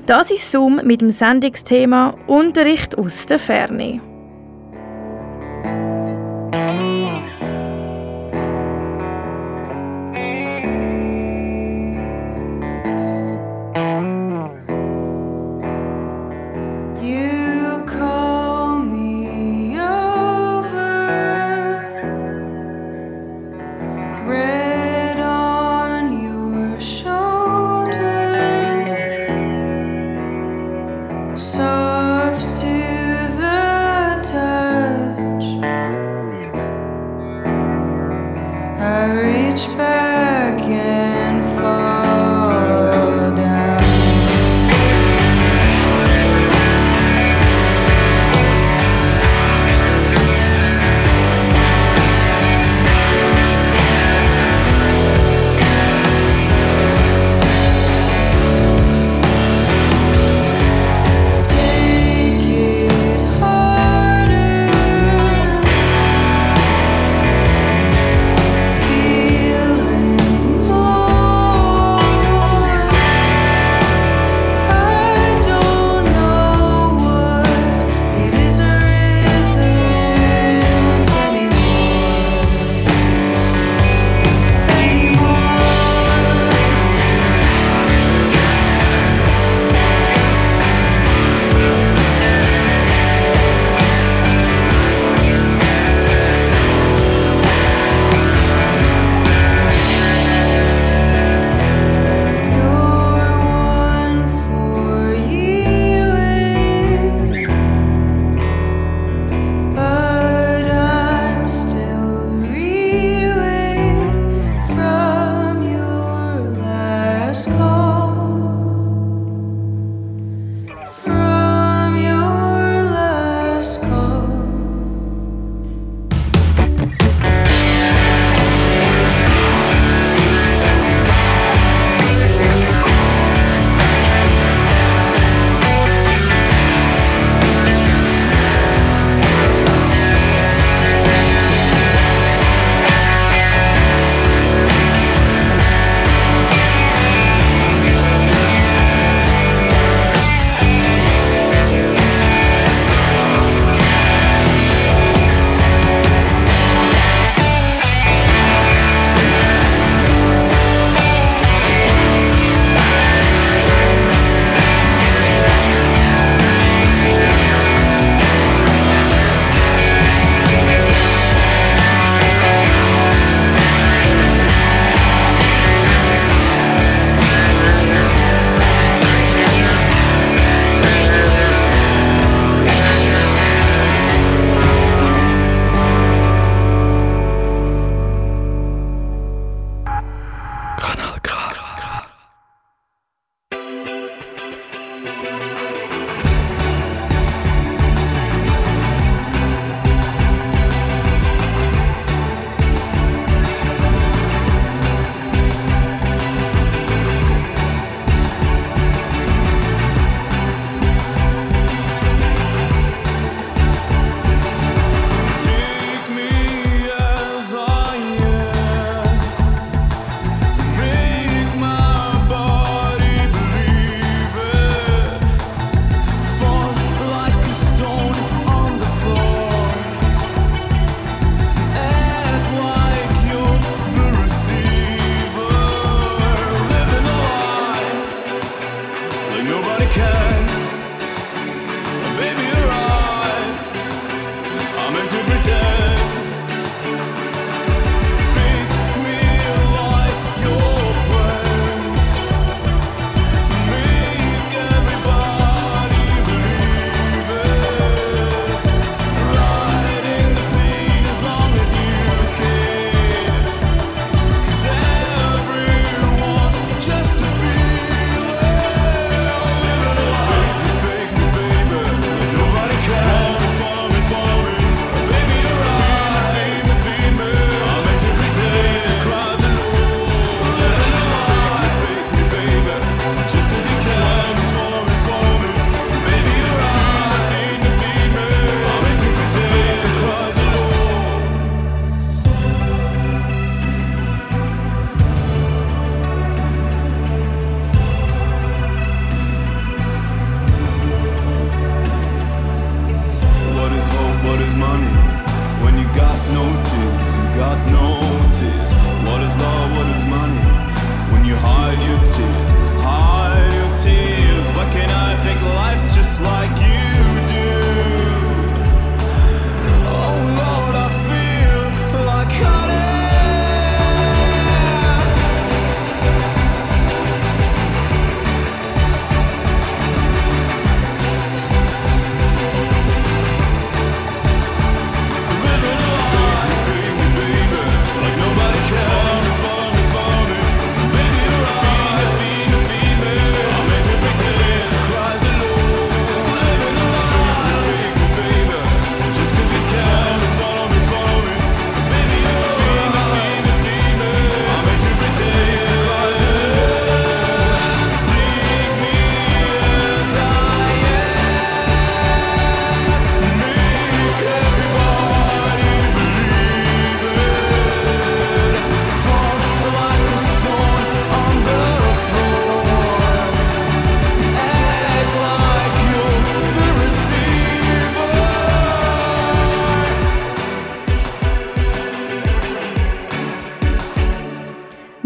Das 0.06 0.32
ist 0.32 0.52
Zoom 0.52 0.82
mit 0.84 1.02
dem 1.02 1.12
Sendungsthema 1.12 2.16
Unterricht 2.28 2.98
aus 2.98 3.26
der 3.26 3.40
Ferne. 3.40 4.13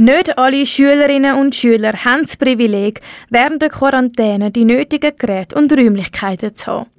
Nicht 0.08 0.38
alle 0.38 0.66
Schülerinnen 0.66 1.38
und 1.38 1.54
Schüler 1.54 1.92
haben 1.92 2.22
das 2.22 2.38
Privileg, 2.38 3.02
während 3.30 3.62
der 3.62 3.68
Quarantäne 3.68 4.52
die 4.52 4.64
nötigen 4.64 5.12
Geräte 5.18 5.58
und 5.58 5.78
Räumlichkeiten 5.78 6.56
zu 6.56 6.68
haben. 6.68 6.90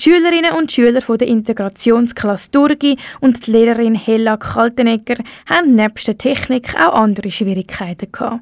Die 0.00 0.02
Schülerinnen 0.02 0.56
und 0.58 0.72
Schüler 0.72 1.00
von 1.00 1.16
der 1.16 1.28
Integrationsklasse 1.28 2.50
Durgi 2.50 2.96
und 3.20 3.46
die 3.46 3.52
Lehrerin 3.52 3.94
Hella 3.94 4.36
Kaltenegger 4.36 5.22
haben 5.48 5.76
nebst 5.76 6.08
der 6.08 6.18
Technik 6.18 6.74
auch 6.74 6.94
andere 6.94 7.30
Schwierigkeiten 7.30 8.10
gehabt. 8.10 8.40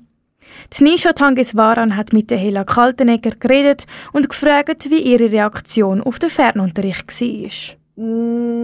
Die 0.72 0.84
Nisha 0.84 1.12
Tangeswaran 1.12 1.94
hat 1.94 2.14
mit 2.14 2.30
der 2.30 2.38
Hella 2.38 2.64
Kaltenegger 2.64 3.32
geredet 3.32 3.84
und 4.14 4.30
gefragt, 4.30 4.88
wie 4.88 5.02
ihre 5.02 5.30
Reaktion 5.30 6.00
auf 6.00 6.18
den 6.18 6.30
Fernunterricht 6.30 7.20
war. 7.20 7.76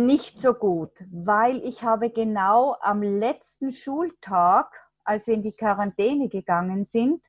Nicht 0.07 0.41
so 0.41 0.55
gut, 0.55 0.93
weil 1.12 1.59
ich 1.59 1.83
habe 1.83 2.09
genau 2.09 2.77
am 2.81 3.03
letzten 3.03 3.73
Schultag, 3.73 4.71
als 5.09 5.27
wir 5.27 5.35
in 5.35 5.42
die 5.42 5.53
Quarantäne 5.53 6.29
gegangen 6.29 6.85
sind, 6.85 7.23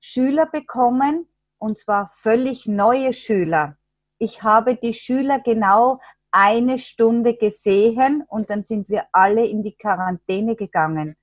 Schüler 0.00 0.46
bekommen, 0.46 1.28
und 1.58 1.78
zwar 1.78 2.08
völlig 2.08 2.66
neue 2.66 3.12
Schüler. 3.12 3.76
Ich 4.18 4.42
habe 4.42 4.74
die 4.76 4.94
Schüler 4.94 5.38
genau 5.38 6.00
eine 6.30 6.78
Stunde 6.78 7.34
gesehen 7.34 8.24
und 8.28 8.50
dann 8.50 8.64
sind 8.64 8.88
wir 8.88 9.06
alle 9.12 9.46
in 9.46 9.62
die 9.62 9.76
Quarantäne 9.76 10.56
gegangen. 10.56 11.16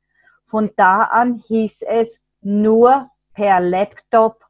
Von 0.45 0.71
da 0.77 1.03
an 1.03 1.43
hieß 1.47 1.83
es 1.83 2.21
nur 2.41 3.09
per 3.33 3.59
Laptop 3.59 4.45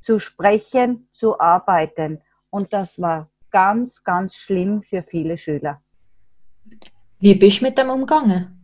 zu 0.00 0.18
sprechen, 0.18 1.08
zu 1.12 1.38
arbeiten. 1.40 2.22
Und 2.50 2.72
das 2.72 3.00
war 3.00 3.30
ganz, 3.50 4.02
ganz 4.02 4.34
schlimm 4.34 4.82
für 4.82 5.02
viele 5.02 5.36
Schüler. 5.36 5.82
Wie 7.20 7.34
bist 7.34 7.60
du 7.60 7.64
mit 7.66 7.78
dem 7.78 7.90
umgegangen? 7.90 8.63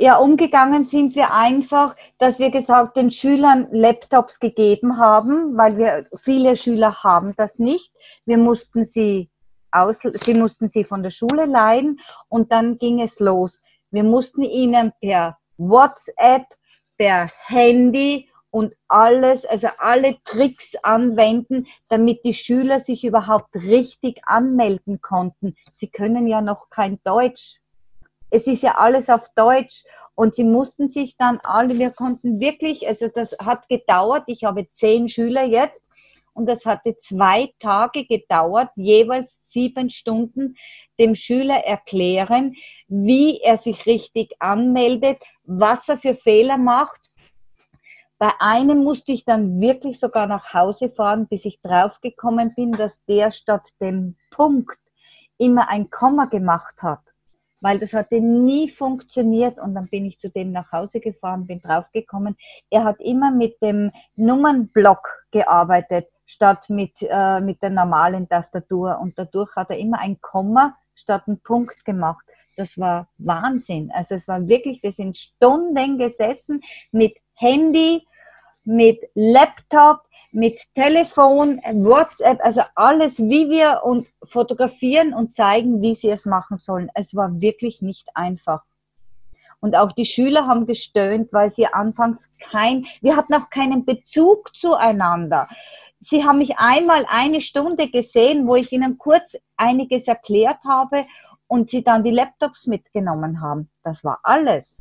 Ja, 0.00 0.18
umgegangen 0.18 0.84
sind 0.84 1.16
wir 1.16 1.32
einfach, 1.32 1.96
dass 2.18 2.38
wir 2.38 2.50
gesagt 2.50 2.96
den 2.96 3.10
Schülern 3.10 3.66
Laptops 3.72 4.38
gegeben 4.38 4.96
haben, 4.96 5.56
weil 5.56 5.76
wir 5.76 6.06
viele 6.14 6.56
Schüler 6.56 7.02
haben 7.02 7.34
das 7.36 7.58
nicht. 7.58 7.92
Wir 8.24 8.38
mussten 8.38 8.84
sie 8.84 9.28
aus, 9.72 9.98
sie 9.98 10.34
mussten 10.34 10.68
sie 10.68 10.84
von 10.84 11.02
der 11.02 11.10
Schule 11.10 11.46
leihen 11.46 11.98
und 12.28 12.52
dann 12.52 12.78
ging 12.78 13.00
es 13.00 13.18
los. 13.18 13.60
Wir 13.90 14.04
mussten 14.04 14.42
ihnen 14.42 14.92
per 15.00 15.36
WhatsApp, 15.56 16.46
per 16.96 17.28
Handy 17.46 18.28
und 18.50 18.74
alles, 18.86 19.44
also 19.46 19.66
alle 19.78 20.16
Tricks 20.22 20.76
anwenden, 20.84 21.66
damit 21.88 22.24
die 22.24 22.34
Schüler 22.34 22.78
sich 22.78 23.02
überhaupt 23.02 23.52
richtig 23.56 24.20
anmelden 24.26 25.00
konnten. 25.00 25.56
Sie 25.72 25.88
können 25.88 26.28
ja 26.28 26.40
noch 26.40 26.70
kein 26.70 27.00
Deutsch. 27.02 27.58
Es 28.30 28.46
ist 28.46 28.62
ja 28.62 28.76
alles 28.76 29.08
auf 29.08 29.28
Deutsch 29.34 29.84
und 30.14 30.34
sie 30.34 30.44
mussten 30.44 30.88
sich 30.88 31.16
dann 31.16 31.38
alle, 31.42 31.78
wir 31.78 31.90
konnten 31.90 32.40
wirklich, 32.40 32.86
also 32.86 33.08
das 33.08 33.36
hat 33.38 33.68
gedauert, 33.68 34.24
ich 34.26 34.44
habe 34.44 34.70
zehn 34.70 35.08
Schüler 35.08 35.44
jetzt 35.44 35.84
und 36.34 36.46
das 36.46 36.66
hatte 36.66 36.96
zwei 36.98 37.52
Tage 37.58 38.04
gedauert, 38.04 38.70
jeweils 38.76 39.36
sieben 39.40 39.90
Stunden 39.90 40.56
dem 40.98 41.14
Schüler 41.14 41.64
erklären, 41.64 42.54
wie 42.88 43.40
er 43.40 43.56
sich 43.56 43.86
richtig 43.86 44.34
anmeldet, 44.40 45.22
was 45.44 45.88
er 45.88 45.96
für 45.96 46.14
Fehler 46.14 46.58
macht. 46.58 47.00
Bei 48.18 48.32
einem 48.40 48.82
musste 48.82 49.12
ich 49.12 49.24
dann 49.24 49.60
wirklich 49.60 49.98
sogar 50.00 50.26
nach 50.26 50.52
Hause 50.52 50.88
fahren, 50.88 51.28
bis 51.28 51.44
ich 51.44 51.60
draufgekommen 51.62 52.54
bin, 52.54 52.72
dass 52.72 53.04
der 53.04 53.30
statt 53.30 53.68
dem 53.80 54.16
Punkt 54.30 54.78
immer 55.38 55.68
ein 55.68 55.88
Komma 55.88 56.24
gemacht 56.24 56.82
hat. 56.82 57.14
Weil 57.60 57.78
das 57.78 57.92
hatte 57.92 58.20
nie 58.20 58.68
funktioniert 58.68 59.58
und 59.58 59.74
dann 59.74 59.88
bin 59.88 60.04
ich 60.06 60.18
zu 60.18 60.30
dem 60.30 60.52
nach 60.52 60.70
Hause 60.70 61.00
gefahren, 61.00 61.46
bin 61.46 61.60
draufgekommen. 61.60 62.36
Er 62.70 62.84
hat 62.84 63.00
immer 63.00 63.30
mit 63.30 63.60
dem 63.60 63.90
Nummernblock 64.16 65.26
gearbeitet, 65.30 66.08
statt 66.24 66.66
mit, 66.68 66.92
äh, 67.00 67.40
mit 67.40 67.62
der 67.62 67.70
normalen 67.70 68.28
Tastatur. 68.28 68.98
Und 69.00 69.18
dadurch 69.18 69.54
hat 69.56 69.70
er 69.70 69.78
immer 69.78 69.98
ein 69.98 70.20
Komma 70.20 70.76
statt 70.94 71.24
einen 71.26 71.40
Punkt 71.40 71.84
gemacht. 71.84 72.24
Das 72.56 72.78
war 72.78 73.08
Wahnsinn. 73.18 73.90
Also 73.92 74.14
es 74.14 74.28
war 74.28 74.46
wirklich, 74.46 74.82
wir 74.82 74.92
sind 74.92 75.16
Stunden 75.16 75.98
gesessen 75.98 76.60
mit 76.92 77.16
Handy, 77.34 78.06
mit 78.64 79.00
Laptop, 79.14 80.02
mit 80.30 80.58
Telefon, 80.74 81.60
WhatsApp, 81.72 82.40
also 82.42 82.62
alles, 82.74 83.18
wie 83.18 83.48
wir 83.48 83.80
und 83.84 84.08
fotografieren 84.22 85.14
und 85.14 85.32
zeigen, 85.32 85.80
wie 85.80 85.94
sie 85.94 86.10
es 86.10 86.26
machen 86.26 86.58
sollen. 86.58 86.90
Es 86.94 87.14
war 87.14 87.40
wirklich 87.40 87.80
nicht 87.80 88.08
einfach. 88.14 88.62
Und 89.60 89.74
auch 89.74 89.92
die 89.92 90.04
Schüler 90.04 90.46
haben 90.46 90.66
gestöhnt, 90.66 91.32
weil 91.32 91.50
sie 91.50 91.66
anfangs 91.66 92.30
kein, 92.38 92.86
wir 93.00 93.16
hatten 93.16 93.34
auch 93.34 93.50
keinen 93.50 93.84
Bezug 93.84 94.54
zueinander. 94.54 95.48
Sie 96.00 96.24
haben 96.24 96.38
mich 96.38 96.58
einmal 96.58 97.06
eine 97.08 97.40
Stunde 97.40 97.88
gesehen, 97.88 98.46
wo 98.46 98.54
ich 98.54 98.70
ihnen 98.70 98.98
kurz 98.98 99.36
einiges 99.56 100.06
erklärt 100.06 100.62
habe 100.64 101.06
und 101.48 101.70
sie 101.70 101.82
dann 101.82 102.04
die 102.04 102.12
Laptops 102.12 102.66
mitgenommen 102.68 103.40
haben. 103.40 103.68
Das 103.82 104.04
war 104.04 104.20
alles. 104.22 104.80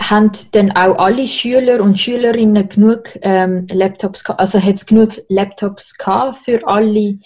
Haben 0.00 0.30
denn 0.54 0.70
auch 0.76 0.96
alle 0.98 1.26
Schüler 1.26 1.80
und 1.80 1.98
Schülerinnen 1.98 2.68
genug 2.68 3.10
ähm, 3.22 3.66
Laptops 3.72 4.22
gehabt? 4.22 4.40
Also 4.40 4.62
hat 4.62 4.74
es 4.74 4.86
genug 4.86 5.10
Laptops 5.28 5.96
gehabt 5.98 6.38
für 6.38 6.66
alle 6.66 7.18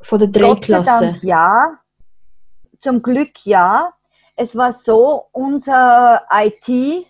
von 0.00 0.18
den 0.18 0.32
drei 0.32 0.54
Klassen? 0.54 1.12
Dank 1.12 1.22
ja. 1.22 1.78
Zum 2.80 3.02
Glück 3.02 3.44
ja. 3.44 3.92
Es 4.34 4.56
war 4.56 4.72
so, 4.72 5.26
unser 5.32 6.22
IT-Mann, 6.30 7.06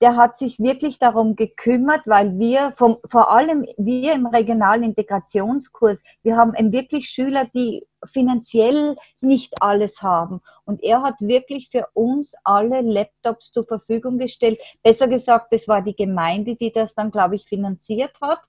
der 0.00 0.16
hat 0.16 0.36
sich 0.36 0.58
wirklich 0.58 0.98
darum 0.98 1.36
gekümmert, 1.36 2.02
weil 2.06 2.38
wir 2.38 2.72
vom, 2.72 2.98
vor 3.08 3.30
allem 3.30 3.64
wir 3.76 4.12
im 4.12 4.26
regionalen 4.26 4.82
Integrationskurs, 4.82 6.02
wir 6.22 6.36
haben 6.36 6.54
eben 6.54 6.72
wirklich 6.72 7.08
Schüler, 7.08 7.46
die 7.54 7.86
finanziell 8.04 8.96
nicht 9.20 9.62
alles 9.62 10.02
haben. 10.02 10.40
Und 10.64 10.82
er 10.82 11.02
hat 11.02 11.14
wirklich 11.20 11.68
für 11.70 11.86
uns 11.94 12.34
alle 12.44 12.82
Laptops 12.82 13.52
zur 13.52 13.64
Verfügung 13.64 14.18
gestellt. 14.18 14.60
Besser 14.82 15.08
gesagt, 15.08 15.48
es 15.52 15.68
war 15.68 15.80
die 15.80 15.96
Gemeinde, 15.96 16.56
die 16.56 16.72
das 16.72 16.94
dann, 16.94 17.10
glaube 17.10 17.36
ich, 17.36 17.44
finanziert 17.44 18.12
hat. 18.20 18.40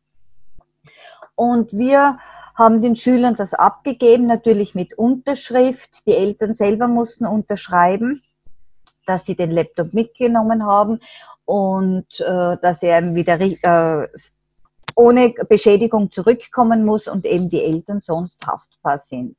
Und 1.36 1.74
wir 1.74 2.18
haben 2.56 2.82
den 2.82 2.96
Schülern 2.96 3.36
das 3.36 3.54
abgegeben, 3.54 4.28
natürlich 4.28 4.76
mit 4.76 4.98
Unterschrift. 4.98 6.06
Die 6.08 6.16
Eltern 6.16 6.54
selber 6.54 6.88
mussten 6.88 7.26
unterschreiben, 7.26 8.24
dass 9.06 9.26
sie 9.26 9.36
den 9.36 9.52
Laptop 9.52 9.94
mitgenommen 9.94 10.66
haben 10.66 11.00
und 11.46 12.08
äh, 12.20 12.58
dass 12.62 12.84
er 12.84 13.14
wieder 13.14 13.40
äh, 13.40 14.08
ohne 14.96 15.34
Beschädigung 15.48 16.12
zurückkommen 16.12 16.86
muss 16.86 17.08
und 17.08 17.26
eben 17.26 17.50
die 17.50 17.64
Eltern 17.64 18.00
sonst 18.00 18.46
haftbar 18.46 18.98
sind. 18.98 19.36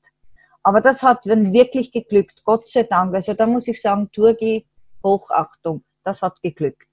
Aber 0.63 0.81
das 0.81 1.03
hat 1.03 1.25
wirklich 1.27 1.93
geglückt, 1.93 2.43
Gott 2.45 2.69
sei 2.69 2.83
Dank. 2.83 3.15
Also 3.15 3.35
da 3.35 3.47
muss 3.47 3.69
ich 3.69 3.81
sagen, 3.81 4.11
Turgi, 4.13 4.67
Hochachtung, 5.03 5.85
das 6.03 6.23
hat 6.23 6.43
geglückt. 6.43 6.89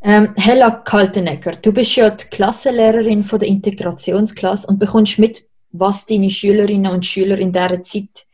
Ähm, 0.00 0.34
Hella 0.36 0.70
Kaltenecker, 0.70 1.52
du 1.52 1.72
bist 1.72 1.96
ja 1.96 2.10
die 2.10 2.26
Klassenlehrerin 2.26 3.22
von 3.22 3.38
der 3.38 3.48
Integrationsklasse 3.48 4.66
und 4.66 4.78
bekommst 4.78 5.18
mit, 5.18 5.46
was 5.72 6.04
deine 6.06 6.30
Schülerinnen 6.30 6.92
und 6.92 7.06
Schüler 7.06 7.38
in 7.38 7.52
dieser 7.52 7.82
Zeit, 7.82 8.26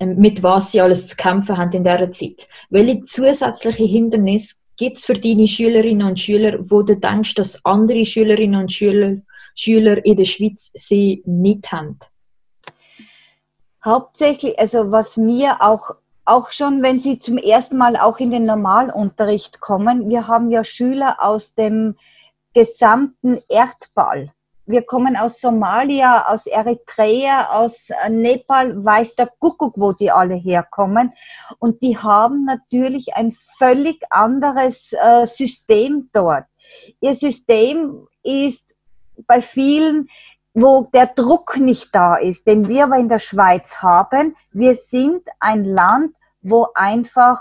mit 0.00 0.42
was 0.42 0.72
sie 0.72 0.80
alles 0.80 1.06
zu 1.06 1.16
kämpfen 1.16 1.56
haben 1.56 1.72
in 1.72 1.82
dieser 1.82 2.10
Zeit. 2.10 2.46
Welche 2.70 3.02
zusätzliche 3.02 3.84
Hindernisse 3.84 4.56
gibt 4.76 4.98
es 4.98 5.04
für 5.04 5.14
deine 5.14 5.46
Schülerinnen 5.46 6.06
und 6.06 6.20
Schüler, 6.20 6.58
wo 6.70 6.82
du 6.82 6.96
denkst, 6.96 7.34
dass 7.34 7.64
andere 7.64 8.04
Schülerinnen 8.04 8.60
und 8.60 8.72
Schüler, 8.72 9.16
Schüler 9.54 10.04
in 10.04 10.16
der 10.16 10.24
Schweiz 10.24 10.70
sie 10.74 11.22
nicht 11.26 11.70
haben? 11.72 11.98
Hauptsächlich, 13.84 14.58
also 14.58 14.90
was 14.90 15.16
mir 15.16 15.62
auch, 15.62 15.90
auch 16.24 16.52
schon, 16.52 16.82
wenn 16.82 17.00
sie 17.00 17.18
zum 17.18 17.38
ersten 17.38 17.76
Mal 17.76 17.96
auch 17.96 18.18
in 18.18 18.30
den 18.30 18.44
Normalunterricht 18.44 19.60
kommen, 19.60 20.08
wir 20.08 20.28
haben 20.28 20.50
ja 20.50 20.62
Schüler 20.62 21.16
aus 21.20 21.54
dem 21.54 21.96
gesamten 22.54 23.40
Erdball. 23.48 24.32
Wir 24.68 24.82
kommen 24.82 25.16
aus 25.16 25.40
Somalia, 25.40 26.28
aus 26.28 26.46
Eritrea, 26.46 27.52
aus 27.52 27.88
äh, 27.88 28.10
Nepal, 28.10 28.84
weiß 28.84 29.16
der 29.16 29.30
Kuckuck, 29.38 29.78
wo 29.78 29.92
die 29.92 30.10
alle 30.10 30.34
herkommen. 30.34 31.14
Und 31.58 31.80
die 31.80 31.96
haben 31.96 32.44
natürlich 32.44 33.14
ein 33.14 33.32
völlig 33.32 33.98
anderes 34.10 34.92
äh, 34.92 35.26
System 35.26 36.10
dort. 36.12 36.44
Ihr 37.00 37.14
System 37.14 38.06
ist 38.22 38.74
bei 39.26 39.40
vielen 39.40 40.08
wo 40.54 40.88
der 40.92 41.06
Druck 41.06 41.56
nicht 41.56 41.94
da 41.94 42.16
ist, 42.16 42.46
den 42.46 42.66
wir 42.66 42.84
aber 42.84 42.96
in 42.96 43.08
der 43.08 43.20
Schweiz 43.20 43.76
haben. 43.76 44.34
Wir 44.50 44.74
sind 44.74 45.22
ein 45.38 45.64
Land, 45.64 46.14
wo 46.42 46.68
einfach 46.74 47.40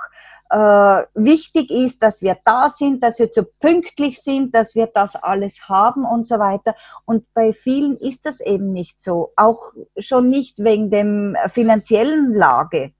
wichtig 0.50 1.72
ist, 1.72 2.02
dass 2.02 2.22
wir 2.22 2.38
da 2.46 2.70
sind, 2.70 3.04
dass 3.04 3.20
wir 3.20 3.32
zu 3.32 3.44
pünktlich 3.44 4.22
sind, 4.22 4.56
dass 4.56 4.76
wir 4.76 4.88
das 4.88 5.16
alles 5.16 5.68
haben 5.68 6.06
und 6.06 6.28
so 6.28 6.40
weiter. 6.40 6.76
Und 7.06 7.26
bei 7.34 7.54
vielen 7.54 7.98
ist 7.98 8.26
das 8.26 8.40
eben 8.40 8.72
nicht 8.72 9.02
so, 9.02 9.34
auch 9.36 9.74
schon 9.98 10.30
nicht 10.30 10.64
wegen 10.64 10.90
dem 10.90 11.36
finanziellen 11.50 12.34
Lage. 12.34 12.94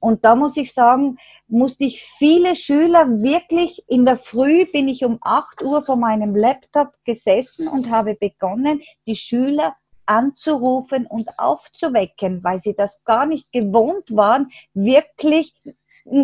Und 0.00 0.24
da 0.24 0.36
muss 0.36 0.56
ich 0.56 0.72
sagen, 0.72 1.18
musste 1.48 1.84
ich 1.84 2.02
viele 2.02 2.54
Schüler 2.54 3.08
wirklich 3.08 3.82
in 3.88 4.04
der 4.04 4.16
Früh 4.16 4.64
bin 4.66 4.88
ich 4.88 5.04
um 5.04 5.18
8 5.20 5.62
Uhr 5.62 5.82
vor 5.82 5.96
meinem 5.96 6.36
Laptop 6.36 6.92
gesessen 7.04 7.68
und 7.68 7.90
habe 7.90 8.14
begonnen, 8.14 8.80
die 9.06 9.16
Schüler 9.16 9.74
anzurufen 10.06 11.06
und 11.06 11.38
aufzuwecken, 11.38 12.42
weil 12.44 12.60
sie 12.60 12.74
das 12.74 13.02
gar 13.04 13.26
nicht 13.26 13.50
gewohnt 13.52 14.14
waren, 14.14 14.50
wirklich, 14.72 15.54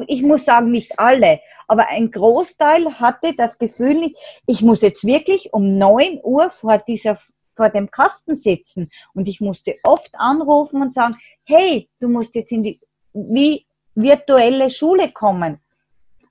ich 0.06 0.22
muss 0.22 0.44
sagen, 0.44 0.70
nicht 0.70 0.98
alle, 0.98 1.40
aber 1.68 1.88
ein 1.88 2.10
Großteil 2.10 2.98
hatte 3.00 3.34
das 3.36 3.58
Gefühl 3.58 4.14
ich 4.46 4.62
muss 4.62 4.82
jetzt 4.82 5.04
wirklich 5.04 5.52
um 5.52 5.78
9 5.78 6.20
Uhr 6.22 6.50
vor 6.50 6.78
dieser 6.78 7.18
vor 7.56 7.70
dem 7.70 7.90
Kasten 7.90 8.34
sitzen 8.34 8.90
und 9.14 9.28
ich 9.28 9.40
musste 9.40 9.76
oft 9.84 10.10
anrufen 10.14 10.82
und 10.82 10.94
sagen, 10.94 11.16
hey, 11.44 11.88
du 12.00 12.08
musst 12.08 12.34
jetzt 12.34 12.52
in 12.52 12.62
die 12.62 12.80
wie 13.12 13.64
virtuelle 13.94 14.70
Schule 14.70 15.12
kommen. 15.12 15.60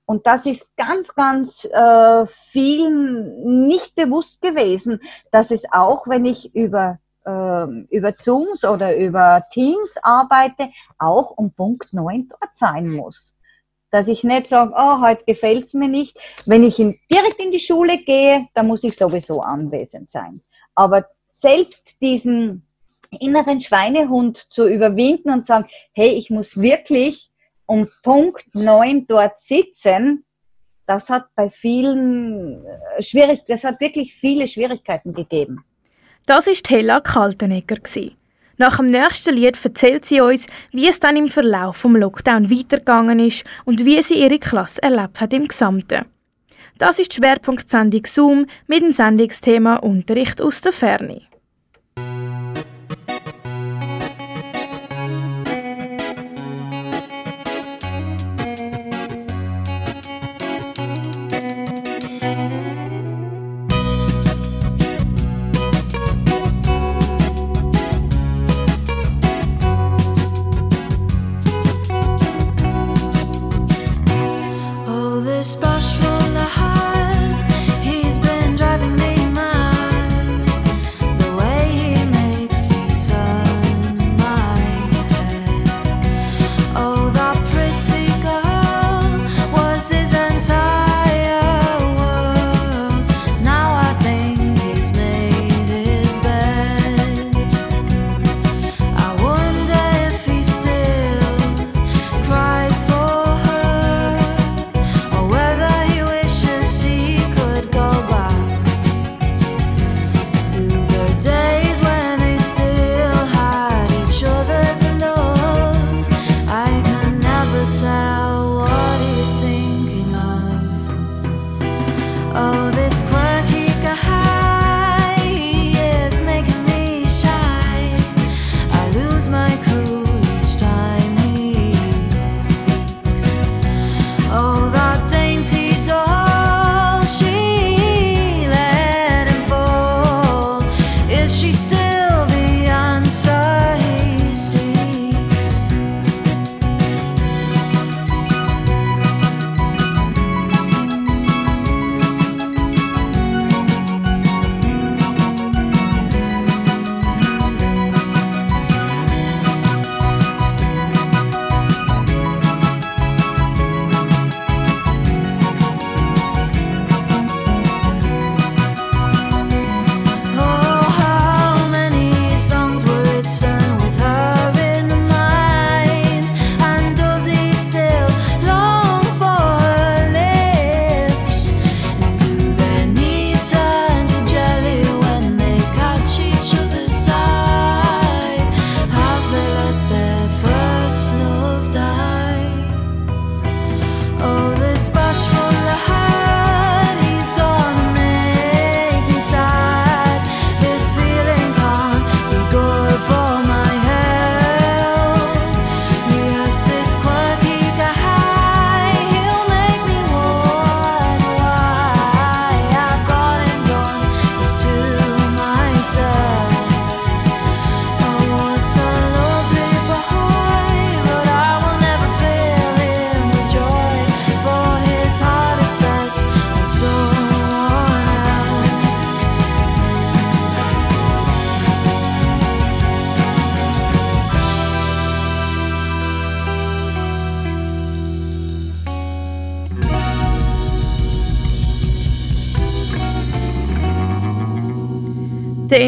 Und 0.06 0.26
das 0.26 0.44
ist 0.44 0.76
ganz, 0.76 1.14
ganz 1.14 1.64
äh, 1.64 2.26
vielen 2.26 3.66
nicht 3.66 3.94
bewusst 3.94 4.42
gewesen, 4.42 5.00
dass 5.30 5.50
es 5.50 5.64
auch, 5.72 6.06
wenn 6.06 6.26
ich 6.26 6.54
über, 6.54 6.98
äh, 7.24 7.64
über 7.88 8.14
Zooms 8.14 8.64
oder 8.64 8.94
über 8.96 9.44
Teams 9.50 9.96
arbeite, 10.02 10.68
auch 10.98 11.30
um 11.30 11.52
Punkt 11.52 11.94
9 11.94 12.28
dort 12.28 12.54
sein 12.54 12.90
muss. 12.90 13.34
Dass 13.94 14.08
ich 14.08 14.24
nicht 14.24 14.48
sage, 14.48 14.72
oh, 14.76 15.00
heute 15.02 15.22
gefällt 15.24 15.66
es 15.66 15.72
mir 15.72 15.86
nicht. 15.86 16.18
Wenn 16.46 16.64
ich 16.64 16.80
in, 16.80 16.98
direkt 17.12 17.38
in 17.38 17.52
die 17.52 17.60
Schule 17.60 17.98
gehe, 17.98 18.48
dann 18.52 18.66
muss 18.66 18.82
ich 18.82 18.96
sowieso 18.96 19.40
anwesend 19.40 20.10
sein. 20.10 20.40
Aber 20.74 21.06
selbst 21.28 22.02
diesen 22.02 22.66
inneren 23.20 23.60
Schweinehund 23.60 24.48
zu 24.50 24.66
überwinden 24.66 25.30
und 25.30 25.46
sagen, 25.46 25.66
hey, 25.92 26.08
ich 26.08 26.28
muss 26.28 26.60
wirklich 26.60 27.30
um 27.66 27.86
Punkt 28.02 28.52
9 28.52 29.06
dort 29.06 29.38
sitzen, 29.38 30.24
das 30.88 31.08
hat 31.08 31.26
bei 31.36 31.48
vielen 31.48 32.66
äh, 32.66 33.00
schwierig, 33.00 33.42
das 33.46 33.62
hat 33.62 33.80
wirklich 33.80 34.12
viele 34.12 34.48
Schwierigkeiten 34.48 35.14
gegeben. 35.14 35.64
Das 36.26 36.48
ist 36.48 36.68
Hella 36.68 36.98
Kaltenegger. 36.98 37.76
gsi. 37.76 38.16
Nach 38.56 38.76
dem 38.76 38.86
nächsten 38.86 39.34
Lied 39.34 39.58
erzählt 39.64 40.04
sie 40.04 40.20
uns, 40.20 40.46
wie 40.70 40.88
es 40.88 41.00
dann 41.00 41.16
im 41.16 41.28
Verlauf 41.28 41.76
vom 41.76 41.96
Lockdown 41.96 42.50
weitergegangen 42.50 43.18
ist 43.18 43.44
und 43.64 43.84
wie 43.84 44.00
sie 44.02 44.22
ihre 44.22 44.38
Klasse 44.38 44.82
erlebt 44.82 45.20
hat 45.20 45.32
im 45.32 45.48
Gesamten. 45.48 46.04
Das 46.78 46.98
ist 46.98 47.12
die 47.12 47.16
Schwerpunktsendung 47.16 48.04
Zoom 48.06 48.46
mit 48.66 48.82
dem 48.82 48.92
Sendungsthema 48.92 49.76
Unterricht 49.76 50.42
aus 50.42 50.60
der 50.60 50.72
Ferne. 50.72 51.22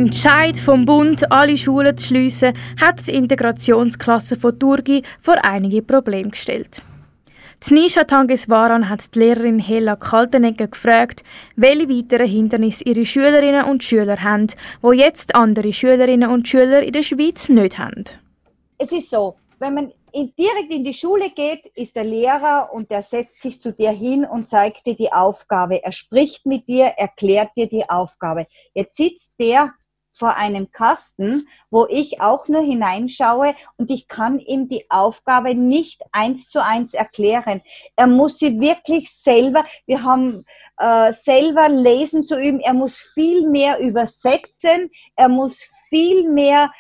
Entscheid 0.07 0.57
vom 0.57 0.85
Bund, 0.85 1.33
alle 1.33 1.57
Schulen 1.57 1.97
zu 1.97 2.07
schliessen, 2.07 2.53
hat 2.81 3.05
die 3.09 3.14
Integrationsklasse 3.14 4.37
von 4.37 4.57
Turgi 4.57 5.03
vor 5.21 5.35
einige 5.45 5.83
Probleme 5.83 6.31
gestellt. 6.31 6.81
Die 7.66 7.75
Nisha 7.75 8.05
Tangeswaran 8.05 8.88
hat 8.88 9.12
die 9.12 9.19
Lehrerin 9.19 9.59
Hella 9.59 9.97
Kaltenegger 9.97 10.69
gefragt, 10.69 11.25
welche 11.57 11.88
weiteren 11.88 12.29
Hindernisse 12.29 12.85
ihre 12.85 13.05
Schülerinnen 13.05 13.64
und 13.64 13.83
Schüler 13.83 14.23
haben, 14.23 14.47
wo 14.81 14.92
jetzt 14.92 15.35
andere 15.35 15.73
Schülerinnen 15.73 16.31
und 16.31 16.47
Schüler 16.47 16.85
in 16.85 16.92
der 16.92 17.03
Schweiz 17.03 17.49
nicht 17.49 17.77
haben. 17.77 18.05
Es 18.79 18.92
ist 18.92 19.11
so, 19.11 19.35
wenn 19.59 19.75
man 19.75 19.92
direkt 20.14 20.71
in 20.71 20.85
die 20.85 20.95
Schule 20.95 21.31
geht, 21.31 21.66
ist 21.75 21.97
der 21.97 22.05
Lehrer 22.05 22.71
und 22.73 22.92
der 22.92 23.03
setzt 23.03 23.42
sich 23.42 23.61
zu 23.61 23.73
dir 23.73 23.90
hin 23.90 24.25
und 24.25 24.47
zeigt 24.47 24.87
dir 24.87 24.95
die 24.95 25.12
Aufgabe. 25.12 25.83
Er 25.83 25.90
spricht 25.90 26.47
mit 26.47 26.69
dir, 26.69 26.95
erklärt 26.97 27.51
dir 27.57 27.66
die 27.66 27.90
Aufgabe. 27.90 28.47
Jetzt 28.73 28.97
sitzt 28.97 29.35
der 29.40 29.73
vor 30.16 30.35
einem 30.35 30.72
Kasten, 30.72 31.46
wo 31.70 31.87
ich 31.88 32.20
auch 32.20 32.48
nur 32.48 32.62
hineinschaue 32.62 33.55
und 33.76 33.90
ich 33.90 34.09
kann 34.09 34.38
ihm 34.38 34.68
die 34.68 34.90
Aufgabe 34.90 35.55
nicht 35.55 36.02
eins 36.11 36.48
zu 36.48 36.62
eins 36.62 36.94
erklären. 36.94 37.61
Er 37.96 38.07
muss 38.07 38.38
sie 38.38 38.59
wirklich 38.59 39.11
selber, 39.12 39.64
wir 39.87 40.02
haben 40.02 40.44
äh, 40.79 41.12
selber 41.12 41.68
lesen 41.68 42.24
zu 42.24 42.38
üben, 42.38 42.61
er 42.61 42.74
muss 42.74 42.96
viel 42.96 43.48
mehr 43.48 43.79
übersetzen, 43.79 44.90
er 45.16 45.29
muss 45.29 45.59
viel 45.88 46.29
mehr 46.31 46.72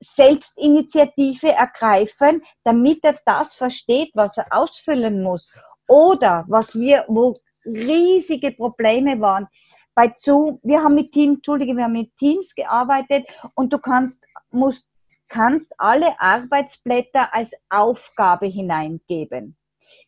Selbstinitiative 0.00 1.52
ergreifen, 1.52 2.42
damit 2.64 3.02
er 3.04 3.18
das 3.24 3.56
versteht, 3.56 4.10
was 4.14 4.36
er 4.36 4.46
ausfüllen 4.50 5.22
muss. 5.22 5.58
Oder 5.88 6.44
was 6.48 6.74
wir, 6.74 7.04
wo 7.08 7.40
riesige 7.64 8.52
Probleme 8.52 9.20
waren, 9.20 9.48
bei 9.96 10.12
Zoom, 10.14 10.60
wir 10.62 10.82
haben 10.82 10.94
mit 10.94 11.10
Teams, 11.10 11.38
Entschuldige, 11.38 11.74
wir 11.74 11.84
haben 11.84 11.92
mit 11.92 12.16
Teams 12.18 12.54
gearbeitet 12.54 13.26
und 13.54 13.72
du 13.72 13.78
kannst, 13.78 14.22
musst, 14.50 14.86
kannst 15.26 15.72
alle 15.78 16.20
Arbeitsblätter 16.20 17.34
als 17.34 17.54
Aufgabe 17.70 18.46
hineingeben. 18.46 19.56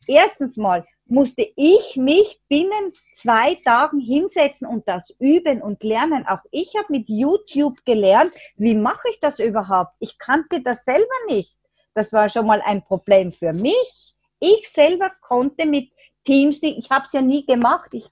Erstens 0.06 0.58
mal 0.58 0.84
musste 1.06 1.48
ich 1.56 1.96
mich 1.96 2.38
binnen 2.48 2.92
zwei 3.14 3.54
Tagen 3.64 3.98
hinsetzen 3.98 4.68
und 4.68 4.86
das 4.86 5.10
üben 5.18 5.62
und 5.62 5.82
lernen. 5.82 6.26
Auch 6.26 6.44
ich 6.50 6.74
habe 6.76 6.88
mit 6.90 7.08
YouTube 7.08 7.82
gelernt, 7.86 8.32
wie 8.56 8.74
mache 8.74 9.08
ich 9.10 9.18
das 9.20 9.38
überhaupt? 9.38 9.94
Ich 10.00 10.18
kannte 10.18 10.60
das 10.62 10.84
selber 10.84 11.06
nicht. 11.28 11.56
Das 11.94 12.12
war 12.12 12.28
schon 12.28 12.46
mal 12.46 12.60
ein 12.60 12.84
Problem 12.84 13.32
für 13.32 13.54
mich. 13.54 14.14
Ich 14.38 14.68
selber 14.70 15.10
konnte 15.22 15.66
mit 15.66 15.90
Teams 16.24 16.62
ich 16.62 16.90
habe 16.90 17.06
es 17.06 17.12
ja 17.12 17.22
nie 17.22 17.46
gemacht. 17.46 17.88
Ich, 17.92 18.04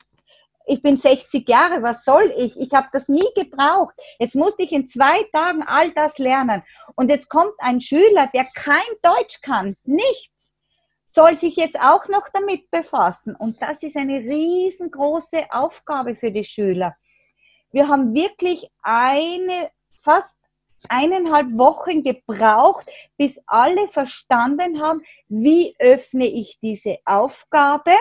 ich 0.66 0.82
bin 0.82 0.96
60 0.96 1.48
Jahre, 1.48 1.82
was 1.82 2.04
soll 2.04 2.32
ich? 2.36 2.56
Ich 2.58 2.72
habe 2.72 2.88
das 2.92 3.08
nie 3.08 3.28
gebraucht. 3.34 3.94
Jetzt 4.18 4.34
musste 4.34 4.64
ich 4.64 4.72
in 4.72 4.86
zwei 4.86 5.22
Tagen 5.32 5.62
all 5.62 5.92
das 5.92 6.18
lernen. 6.18 6.62
Und 6.96 7.10
jetzt 7.10 7.28
kommt 7.28 7.54
ein 7.58 7.80
Schüler, 7.80 8.28
der 8.34 8.46
kein 8.54 8.76
Deutsch 9.02 9.40
kann, 9.42 9.76
nichts 9.84 10.56
soll 11.16 11.34
sich 11.34 11.56
jetzt 11.56 11.80
auch 11.80 12.08
noch 12.08 12.28
damit 12.28 12.70
befassen. 12.70 13.34
Und 13.34 13.62
das 13.62 13.82
ist 13.82 13.96
eine 13.96 14.18
riesengroße 14.18 15.46
Aufgabe 15.50 16.14
für 16.14 16.30
die 16.30 16.44
Schüler. 16.44 16.94
Wir 17.72 17.88
haben 17.88 18.14
wirklich 18.14 18.70
eine, 18.82 19.70
fast 20.02 20.36
eineinhalb 20.90 21.56
Wochen 21.56 22.02
gebraucht, 22.02 22.86
bis 23.16 23.40
alle 23.46 23.88
verstanden 23.88 24.82
haben, 24.82 25.02
wie 25.28 25.74
öffne 25.78 26.26
ich 26.26 26.58
diese 26.60 26.98
Aufgabe, 27.06 27.92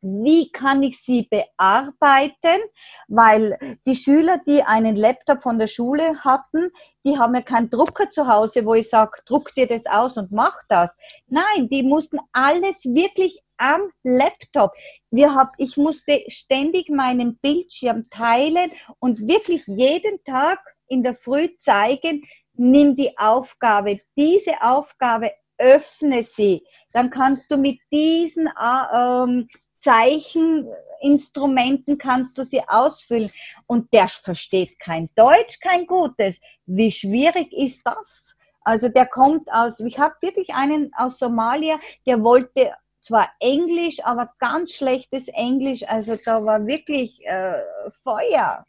wie 0.00 0.50
kann 0.52 0.82
ich 0.82 1.00
sie 1.00 1.28
bearbeiten, 1.28 2.60
weil 3.08 3.78
die 3.86 3.96
Schüler, 3.96 4.40
die 4.46 4.62
einen 4.62 4.96
Laptop 4.96 5.42
von 5.42 5.58
der 5.58 5.66
Schule 5.66 6.22
hatten, 6.24 6.70
die 7.04 7.18
haben 7.18 7.34
ja 7.34 7.42
keinen 7.42 7.70
Drucker 7.70 8.10
zu 8.10 8.26
Hause, 8.26 8.64
wo 8.64 8.74
ich 8.74 8.88
sage, 8.88 9.18
druck 9.26 9.54
dir 9.54 9.66
das 9.66 9.86
aus 9.86 10.16
und 10.16 10.30
mach 10.30 10.56
das. 10.68 10.94
Nein, 11.26 11.68
die 11.68 11.82
mussten 11.82 12.18
alles 12.32 12.84
wirklich 12.84 13.40
am 13.56 13.90
Laptop. 14.02 14.72
Wir 15.10 15.34
hab, 15.34 15.52
ich 15.58 15.76
musste 15.76 16.22
ständig 16.28 16.90
meinen 16.90 17.38
Bildschirm 17.38 18.08
teilen 18.10 18.70
und 19.00 19.26
wirklich 19.26 19.66
jeden 19.66 20.22
Tag 20.24 20.60
in 20.86 21.02
der 21.02 21.14
Früh 21.14 21.48
zeigen, 21.58 22.22
nimm 22.54 22.96
die 22.96 23.16
Aufgabe, 23.18 24.00
diese 24.16 24.62
Aufgabe 24.62 25.32
öffne 25.58 26.22
sie. 26.22 26.64
Dann 26.92 27.10
kannst 27.10 27.50
du 27.50 27.56
mit 27.56 27.80
diesen 27.92 28.46
äh, 28.46 28.96
ähm, 28.96 29.48
Zeicheninstrumenten 29.80 31.98
kannst 31.98 32.38
du 32.38 32.44
sie 32.44 32.62
ausfüllen. 32.66 33.30
Und 33.66 33.92
der 33.92 34.08
versteht 34.08 34.78
kein 34.78 35.10
Deutsch, 35.14 35.60
kein 35.60 35.86
Gutes. 35.86 36.40
Wie 36.66 36.90
schwierig 36.90 37.52
ist 37.52 37.82
das? 37.84 38.34
Also 38.62 38.88
der 38.88 39.04
kommt 39.06 39.50
aus, 39.50 39.80
ich 39.80 39.98
habe 39.98 40.14
wirklich 40.20 40.54
einen 40.54 40.92
aus 40.94 41.18
Somalia, 41.18 41.78
der 42.06 42.22
wollte 42.22 42.72
zwar 43.00 43.30
Englisch, 43.40 44.04
aber 44.04 44.30
ganz 44.38 44.72
schlechtes 44.72 45.28
Englisch. 45.28 45.88
Also 45.88 46.16
da 46.22 46.44
war 46.44 46.66
wirklich 46.66 47.24
äh, 47.24 47.62
Feuer. 48.02 48.66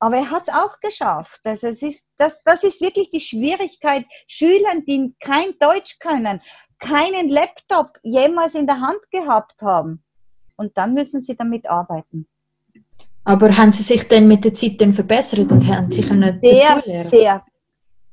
Aber 0.00 0.16
er 0.16 0.30
hat 0.30 0.42
es 0.42 0.54
auch 0.54 0.78
geschafft. 0.80 1.40
Also 1.44 1.68
es 1.68 1.82
ist, 1.82 2.06
das, 2.18 2.42
das 2.44 2.62
ist 2.62 2.80
wirklich 2.80 3.10
die 3.10 3.20
Schwierigkeit. 3.20 4.04
Schülern, 4.26 4.84
die 4.84 5.14
kein 5.20 5.58
Deutsch 5.58 5.98
können, 5.98 6.40
keinen 6.78 7.30
Laptop 7.30 7.98
jemals 8.02 8.54
in 8.54 8.66
der 8.66 8.80
Hand 8.80 9.10
gehabt 9.10 9.60
haben. 9.60 10.04
Und 10.58 10.76
dann 10.76 10.92
müssen 10.92 11.22
sie 11.22 11.36
damit 11.36 11.66
arbeiten. 11.66 12.26
Aber 13.24 13.56
haben 13.56 13.72
Sie 13.72 13.82
sich 13.82 14.08
denn 14.08 14.26
mit 14.26 14.44
der 14.44 14.54
Zeit 14.54 14.80
dann 14.80 14.92
verbessert 14.92 15.52
und 15.52 15.66
haben 15.68 15.90
Sie 15.90 16.02
können 16.02 16.40
Sehr, 16.40 16.82
sehr, 16.82 17.44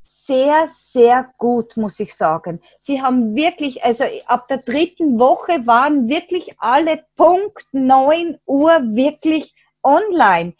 sehr, 0.03 0.67
sehr 0.67 1.33
gut, 1.37 1.75
muss 1.77 1.99
ich 1.99 2.13
sagen. 2.13 2.61
Sie 2.79 3.01
haben 3.01 3.35
wirklich, 3.35 3.83
also 3.83 4.03
ab 4.27 4.47
der 4.47 4.57
dritten 4.57 5.17
Woche 5.17 5.65
waren 5.65 6.07
wirklich 6.07 6.53
alle 6.59 7.03
Punkt 7.15 7.65
9 7.71 8.37
Uhr 8.45 8.71
wirklich 8.95 9.55
online. 9.81 10.53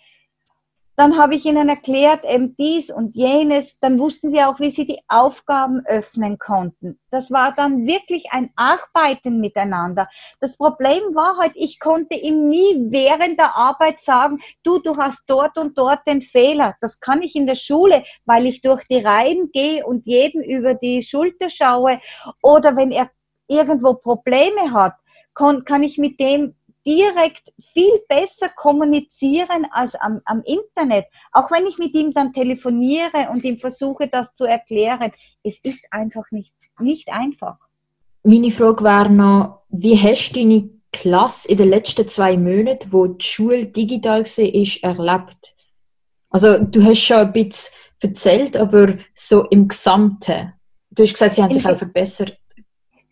Dann 0.97 1.17
habe 1.17 1.35
ich 1.35 1.45
ihnen 1.45 1.67
erklärt, 1.67 2.23
eben 2.23 2.55
dies 2.57 2.89
und 2.89 3.15
jenes. 3.15 3.79
Dann 3.79 3.99
wussten 3.99 4.29
sie 4.29 4.41
auch, 4.41 4.59
wie 4.59 4.71
sie 4.71 4.85
die 4.85 5.01
Aufgaben 5.07 5.85
öffnen 5.85 6.37
konnten. 6.37 6.99
Das 7.11 7.31
war 7.31 7.53
dann 7.53 7.85
wirklich 7.85 8.27
ein 8.31 8.49
Arbeiten 8.55 9.39
miteinander. 9.41 10.07
Das 10.39 10.55
Problem 10.57 11.01
war 11.13 11.37
halt, 11.37 11.51
ich 11.55 11.79
konnte 11.79 12.15
ihm 12.15 12.47
nie 12.47 12.91
während 12.91 13.39
der 13.39 13.55
Arbeit 13.55 13.99
sagen, 13.99 14.39
du, 14.63 14.79
du 14.79 14.95
hast 14.97 15.23
dort 15.27 15.57
und 15.57 15.77
dort 15.77 16.07
den 16.07 16.21
Fehler. 16.21 16.75
Das 16.79 16.99
kann 16.99 17.21
ich 17.21 17.35
in 17.35 17.47
der 17.47 17.55
Schule, 17.55 18.03
weil 18.25 18.45
ich 18.45 18.61
durch 18.61 18.83
die 18.87 18.99
Reihen 18.99 19.51
gehe 19.51 19.85
und 19.85 20.05
jedem 20.05 20.41
über 20.41 20.75
die 20.75 21.03
Schulter 21.03 21.49
schaue. 21.49 21.99
Oder 22.41 22.75
wenn 22.77 22.91
er 22.91 23.09
irgendwo 23.47 23.93
Probleme 23.95 24.71
hat, 24.71 24.95
kann, 25.33 25.65
kann 25.65 25.83
ich 25.83 25.97
mit 25.97 26.19
dem 26.19 26.55
direkt 26.85 27.51
viel 27.59 27.99
besser 28.07 28.49
kommunizieren 28.49 29.65
als 29.71 29.95
am, 29.95 30.21
am 30.25 30.43
Internet. 30.43 31.05
Auch 31.31 31.49
wenn 31.51 31.65
ich 31.65 31.77
mit 31.77 31.93
ihm 31.93 32.13
dann 32.13 32.33
telefoniere 32.33 33.29
und 33.31 33.43
ihm 33.43 33.59
versuche, 33.59 34.07
das 34.07 34.35
zu 34.35 34.45
erklären. 34.45 35.11
Es 35.43 35.59
ist 35.59 35.85
einfach 35.91 36.29
nicht, 36.31 36.53
nicht 36.79 37.09
einfach. 37.09 37.57
Meine 38.23 38.51
Frage 38.51 38.83
wäre 38.83 39.09
noch, 39.09 39.61
wie 39.69 39.97
hast 39.97 40.31
du 40.31 40.39
deine 40.39 40.69
Klasse 40.91 41.49
in 41.49 41.57
den 41.57 41.69
letzten 41.69 42.07
zwei 42.07 42.37
Monaten, 42.37 42.91
wo 42.91 43.07
die 43.07 43.25
Schule 43.25 43.67
digital 43.67 44.23
war, 44.23 44.97
erlebt? 44.97 45.55
Also 46.29 46.59
du 46.59 46.83
hast 46.83 47.01
schon 47.01 47.17
ein 47.17 47.33
bisschen 47.33 47.73
erzählt, 48.01 48.57
aber 48.57 48.95
so 49.13 49.45
im 49.49 49.67
Gesamten. 49.67 50.53
Du 50.91 51.03
hast 51.03 51.13
gesagt, 51.13 51.35
sie 51.35 51.43
haben 51.43 51.49
Im 51.51 51.55
sich 51.55 51.65
auch 51.65 51.69
Ge- 51.69 51.77
verbessert. 51.79 52.37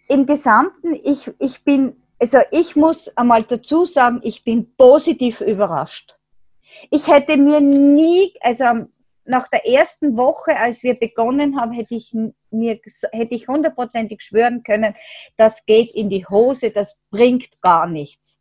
Im 0.07 0.26
Gesamten, 0.26 0.93
ich, 1.03 1.32
ich 1.39 1.63
bin, 1.63 2.03
also 2.24 2.39
ich 2.51 2.78
muss 2.78 3.09
einmal 3.17 3.43
dazu 3.43 3.84
sagen, 3.84 4.21
ich 4.24 4.45
bin 4.45 4.74
positiv 4.78 5.41
überrascht. 5.41 6.15
Ich 6.89 7.09
hätte 7.09 7.36
mir 7.36 7.59
nie, 7.59 8.34
also 8.39 8.88
nach 9.26 9.49
der 9.49 9.67
ersten 9.67 10.15
Woche, 10.15 10.57
als 10.57 10.84
wir 10.84 10.93
begonnen 10.93 11.59
haben, 11.59 11.74
hätte 11.74 11.95
ich 11.95 12.15
mir, 12.49 12.80
hätte 13.11 13.36
ich 13.36 13.49
hundertprozentig 13.49 14.21
schwören 14.21 14.63
können, 14.63 14.95
das 15.36 15.65
geht 15.65 15.93
in 15.93 16.09
die 16.09 16.26
Hose, 16.26 16.71
das 16.71 16.95
bringt 17.11 17.61
gar 17.61 17.88
nichts. 17.88 18.38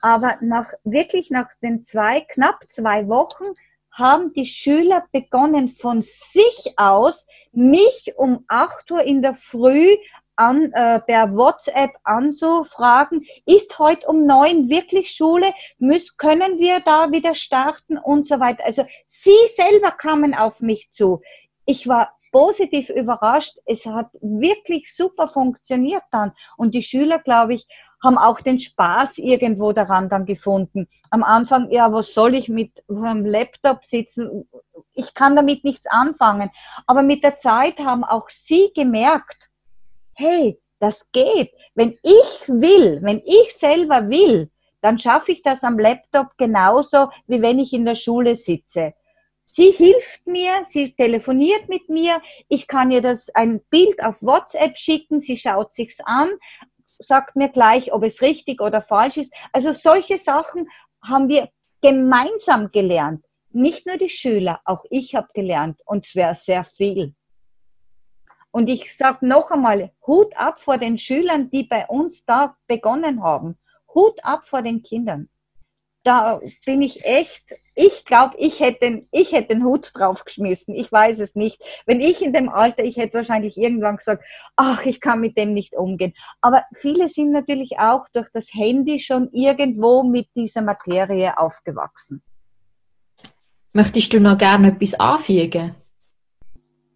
Aber 0.00 0.38
nach, 0.40 0.72
wirklich 0.82 1.28
nach 1.28 1.50
den 1.62 1.82
zwei, 1.82 2.22
knapp 2.22 2.64
zwei 2.70 3.08
Wochen 3.08 3.44
haben 3.90 4.32
die 4.32 4.46
Schüler 4.46 5.04
begonnen 5.12 5.68
von 5.68 6.00
sich 6.00 6.72
aus, 6.78 7.26
mich 7.52 8.14
um 8.16 8.46
8 8.48 8.90
Uhr 8.90 9.02
in 9.02 9.20
der 9.20 9.34
Früh 9.34 9.98
an, 10.36 10.72
äh, 10.72 11.00
per 11.00 11.34
WhatsApp 11.36 11.90
anzufragen, 12.04 13.26
ist 13.46 13.78
heute 13.78 14.06
um 14.06 14.26
neun 14.26 14.68
wirklich 14.68 15.10
Schule, 15.10 15.52
müssen, 15.78 16.16
können 16.16 16.58
wir 16.58 16.80
da 16.80 17.10
wieder 17.10 17.34
starten 17.34 17.98
und 17.98 18.26
so 18.26 18.40
weiter. 18.40 18.64
Also 18.64 18.84
sie 19.06 19.30
selber 19.54 19.90
kamen 19.90 20.34
auf 20.34 20.60
mich 20.60 20.90
zu. 20.92 21.20
Ich 21.66 21.86
war 21.86 22.12
positiv 22.32 22.88
überrascht. 22.88 23.58
Es 23.66 23.84
hat 23.84 24.08
wirklich 24.20 24.94
super 24.94 25.28
funktioniert 25.28 26.02
dann. 26.10 26.32
Und 26.56 26.74
die 26.74 26.82
Schüler, 26.82 27.18
glaube 27.18 27.54
ich, 27.54 27.66
haben 28.02 28.18
auch 28.18 28.40
den 28.40 28.58
Spaß 28.58 29.18
irgendwo 29.18 29.72
daran 29.72 30.08
dann 30.08 30.26
gefunden. 30.26 30.88
Am 31.10 31.22
Anfang, 31.22 31.70
ja, 31.70 31.92
was 31.92 32.14
soll 32.14 32.34
ich 32.34 32.48
mit 32.48 32.82
einem 32.88 33.26
Laptop 33.26 33.84
sitzen? 33.84 34.48
ich 34.94 35.14
kann 35.14 35.36
damit 35.36 35.64
nichts 35.64 35.86
anfangen. 35.86 36.50
Aber 36.86 37.02
mit 37.02 37.24
der 37.24 37.36
Zeit 37.36 37.78
haben 37.78 38.04
auch 38.04 38.28
sie 38.28 38.70
gemerkt, 38.74 39.50
hey, 40.14 40.58
das 40.78 41.10
geht. 41.12 41.52
Wenn 41.74 41.98
ich 42.02 42.48
will, 42.48 43.00
wenn 43.02 43.22
ich 43.24 43.54
selber 43.54 44.08
will, 44.08 44.50
dann 44.80 44.98
schaffe 44.98 45.32
ich 45.32 45.42
das 45.42 45.62
am 45.62 45.78
Laptop 45.78 46.36
genauso, 46.36 47.08
wie 47.26 47.40
wenn 47.40 47.58
ich 47.58 47.72
in 47.72 47.84
der 47.84 47.94
Schule 47.94 48.34
sitze. 48.36 48.94
Sie 49.46 49.70
hilft 49.70 50.26
mir, 50.26 50.64
sie 50.64 50.92
telefoniert 50.94 51.68
mit 51.68 51.88
mir, 51.88 52.20
ich 52.48 52.66
kann 52.66 52.90
ihr 52.90 53.02
das 53.02 53.28
ein 53.30 53.60
Bild 53.70 54.02
auf 54.02 54.22
WhatsApp 54.22 54.76
schicken, 54.78 55.20
sie 55.20 55.36
schaut 55.36 55.74
sich's 55.74 56.00
an, 56.04 56.30
sagt 56.86 57.36
mir 57.36 57.50
gleich, 57.50 57.92
ob 57.92 58.02
es 58.02 58.22
richtig 58.22 58.60
oder 58.60 58.80
falsch 58.80 59.18
ist. 59.18 59.32
Also 59.52 59.72
solche 59.72 60.18
Sachen 60.18 60.68
haben 61.02 61.28
wir 61.28 61.50
gemeinsam 61.82 62.72
gelernt. 62.72 63.24
Nicht 63.50 63.86
nur 63.86 63.98
die 63.98 64.08
Schüler, 64.08 64.60
auch 64.64 64.84
ich 64.90 65.14
habe 65.14 65.28
gelernt 65.34 65.80
und 65.84 66.06
zwar 66.06 66.34
sehr 66.34 66.64
viel. 66.64 67.14
Und 68.52 68.68
ich 68.68 68.94
sage 68.94 69.26
noch 69.26 69.50
einmal, 69.50 69.92
Hut 70.06 70.36
ab 70.36 70.60
vor 70.60 70.78
den 70.78 70.98
Schülern, 70.98 71.50
die 71.50 71.64
bei 71.64 71.86
uns 71.86 72.24
da 72.26 72.56
begonnen 72.66 73.22
haben. 73.22 73.58
Hut 73.94 74.22
ab 74.22 74.46
vor 74.46 74.62
den 74.62 74.82
Kindern. 74.82 75.28
Da 76.04 76.40
bin 76.66 76.82
ich 76.82 77.04
echt, 77.04 77.44
ich 77.76 78.04
glaube, 78.04 78.34
ich 78.36 78.58
hätte, 78.58 78.80
den- 78.80 79.08
ich 79.12 79.32
hätte 79.32 79.54
den 79.54 79.64
Hut 79.64 79.92
draufgeschmissen. 79.94 80.74
Ich 80.74 80.90
weiß 80.90 81.20
es 81.20 81.36
nicht. 81.36 81.62
Wenn 81.86 82.00
ich 82.00 82.20
in 82.20 82.32
dem 82.32 82.48
Alter, 82.48 82.82
ich 82.82 82.96
hätte 82.96 83.14
wahrscheinlich 83.18 83.56
irgendwann 83.56 83.96
gesagt, 83.98 84.24
ach, 84.56 84.84
ich 84.84 85.00
kann 85.00 85.20
mit 85.20 85.38
dem 85.38 85.54
nicht 85.54 85.74
umgehen. 85.74 86.12
Aber 86.40 86.64
viele 86.74 87.08
sind 87.08 87.30
natürlich 87.30 87.78
auch 87.78 88.08
durch 88.12 88.28
das 88.32 88.52
Handy 88.52 88.98
schon 88.98 89.30
irgendwo 89.32 90.02
mit 90.02 90.28
dieser 90.34 90.60
Materie 90.62 91.38
aufgewachsen. 91.38 92.22
Möchtest 93.72 94.12
du 94.12 94.20
noch 94.20 94.36
gerne 94.36 94.68
etwas 94.72 94.98
anfügen? 94.98 95.76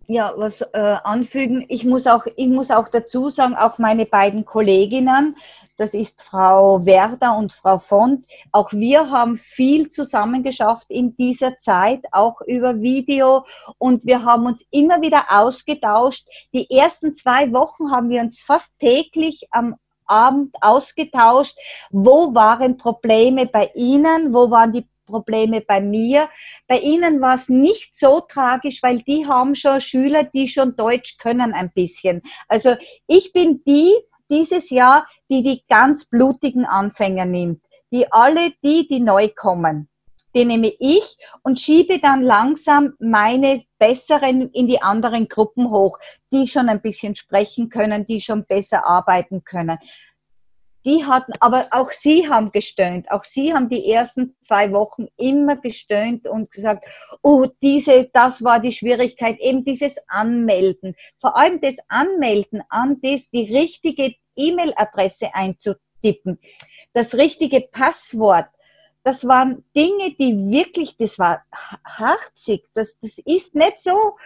Ja, 0.09 0.33
was 0.37 0.61
äh, 0.61 0.97
anfügen. 1.05 1.65
Ich 1.69 1.85
muss, 1.85 2.07
auch, 2.07 2.27
ich 2.37 2.49
muss 2.49 2.71
auch 2.71 2.89
dazu 2.89 3.31
sagen, 3.31 3.55
auch 3.55 3.79
meine 3.79 4.07
beiden 4.07 4.45
Kolleginnen, 4.45 5.37
das 5.77 5.93
ist 5.93 6.23
Frau 6.23 6.87
Werder 6.87 7.37
und 7.37 7.53
Frau 7.53 7.79
Font, 7.79 8.25
auch 8.51 8.73
wir 8.73 9.11
haben 9.11 9.37
viel 9.37 9.91
zusammengeschafft 9.91 10.87
in 10.89 11.15
dieser 11.17 11.59
Zeit, 11.59 12.03
auch 12.13 12.41
über 12.41 12.81
Video 12.81 13.45
und 13.77 14.07
wir 14.07 14.25
haben 14.25 14.47
uns 14.47 14.65
immer 14.71 15.03
wieder 15.03 15.27
ausgetauscht. 15.29 16.27
Die 16.55 16.71
ersten 16.71 17.13
zwei 17.13 17.53
Wochen 17.53 17.91
haben 17.91 18.09
wir 18.09 18.23
uns 18.23 18.41
fast 18.41 18.79
täglich 18.79 19.47
am 19.51 19.77
Abend 20.07 20.55
ausgetauscht. 20.61 21.59
Wo 21.91 22.35
waren 22.35 22.79
Probleme 22.79 23.47
bei 23.47 23.71
Ihnen? 23.75 24.33
Wo 24.33 24.51
waren 24.51 24.73
die 24.73 24.87
Probleme 25.07 25.61
bei 25.61 25.81
mir? 25.81 26.29
Bei 26.67 26.79
Ihnen 26.79 27.21
war 27.21 27.37
es 27.37 27.49
nicht 27.49 27.97
so 27.97 28.21
tragisch, 28.21 28.83
weil 28.83 28.99
die 28.99 29.27
haben 29.27 29.55
schon 29.55 29.81
Schüler, 29.81 30.25
die 30.25 30.49
schon 30.49 30.77
Deutsch 30.77 31.17
können 31.19 31.55
ein 31.55 31.71
bisschen. 31.73 32.23
Also 32.49 32.77
ich 33.07 33.33
bin 33.33 33.63
die 33.67 33.95
dieses 34.29 34.71
Jahr, 34.71 35.07
die 35.31 35.43
die 35.43 35.63
ganz 35.69 36.05
blutigen 36.05 36.67
Anfänger 36.67 37.25
nimmt. 37.25 37.63
Die 37.93 38.11
alle 38.13 38.53
die, 38.63 38.87
die 38.89 39.01
neu 39.01 39.29
kommen. 39.29 39.89
Die 40.35 40.45
nehme 40.45 40.73
ich 40.81 41.17
und 41.43 41.61
schiebe 41.61 41.99
dann 41.99 42.21
langsam 42.21 42.93
meine 42.99 43.65
besseren 43.79 44.51
in 44.51 44.67
die 44.67 44.83
anderen 44.83 45.29
Gruppen 45.29 45.71
hoch, 45.71 45.99
die 46.31 46.47
schon 46.47 46.69
ein 46.69 46.83
bisschen 46.83 47.17
sprechen 47.17 47.71
können, 47.71 48.07
die 48.07 48.21
schon 48.21 48.45
besser 48.45 48.87
arbeiten 48.87 49.45
können 49.45 49.79
die 50.87 51.05
hatten, 51.05 51.33
aber 51.41 51.67
auch 51.73 51.91
sie 51.91 52.29
haben 52.29 52.53
gestöhnt. 52.53 53.11
Auch 53.11 53.25
sie 53.25 53.53
haben 53.53 53.69
die 53.69 53.91
ersten 53.91 54.37
zwei 54.41 54.73
Wochen 54.73 55.09
immer 55.17 55.57
gestöhnt 55.57 56.29
und 56.29 56.53
gesagt, 56.53 56.85
oh, 57.23 57.47
diese, 57.61 58.09
das 58.13 58.43
war 58.45 58.61
die 58.61 58.71
Schwierigkeit, 58.71 59.39
eben 59.41 59.65
dieses 59.65 59.99
Anmelden. 60.07 60.95
Vor 61.21 61.37
allem 61.37 61.61
das 61.61 61.79
Anmelden 61.89 62.63
an 62.69 63.01
das, 63.03 63.31
die 63.31 63.53
richtige 63.53 64.15
E-Mail-Adresse 64.37 65.35
einzutippen, 65.35 66.39
das 66.93 67.15
richtige 67.15 67.63
Passwort. 67.63 68.47
Das 69.03 69.27
waren 69.27 69.65
Dinge, 69.77 70.15
die 70.19 70.37
wirklich, 70.51 70.97
das 70.97 71.19
war 71.19 71.43
harzig. 71.85 72.65
Das, 72.75 72.99
das 73.01 73.19
ist 73.19 73.55
nicht 73.55 73.81
so. 73.81 74.17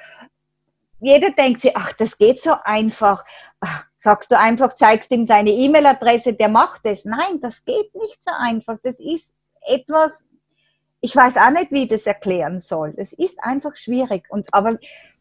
Jeder 1.01 1.31
denkt 1.31 1.63
sich, 1.63 1.75
ach, 1.75 1.95
das 1.95 2.19
geht 2.19 2.41
so 2.41 2.55
einfach. 2.65 3.25
Sagst 3.99 4.31
du 4.31 4.39
einfach, 4.39 4.75
zeigst 4.75 5.11
ihm 5.11 5.27
deine 5.27 5.51
E-Mail-Adresse, 5.51 6.33
der 6.33 6.49
macht 6.49 6.81
es. 6.85 7.05
Nein, 7.05 7.41
das 7.43 7.65
geht 7.65 7.95
nicht 7.95 8.25
so 8.25 8.31
einfach. 8.39 8.79
Das 8.83 8.99
ist 8.99 9.35
etwas, 9.67 10.25
ich 11.03 11.15
weiß 11.15 11.37
auch 11.37 11.51
nicht, 11.51 11.71
wie 11.71 11.83
ich 11.83 11.89
das 11.89 12.07
erklären 12.07 12.61
soll. 12.61 12.95
Das 12.97 13.13
ist 13.13 13.43
einfach 13.43 13.77
schwierig. 13.77 14.25
Und 14.31 14.53
aber 14.53 14.79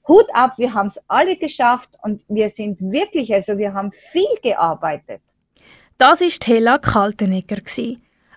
Hut 0.07 0.27
ab, 0.33 0.53
wir 0.57 0.73
haben 0.73 0.87
es 0.87 0.99
alle 1.07 1.35
geschafft 1.35 1.89
und 2.03 2.23
wir 2.27 2.49
sind 2.49 2.79
wirklich, 2.79 3.33
also 3.33 3.57
wir 3.57 3.73
haben 3.73 3.91
viel 3.91 4.35
gearbeitet. 4.41 5.21
Das 5.97 6.21
ist 6.21 6.47
Hella 6.47 6.77
Kaltenegger. 6.77 7.57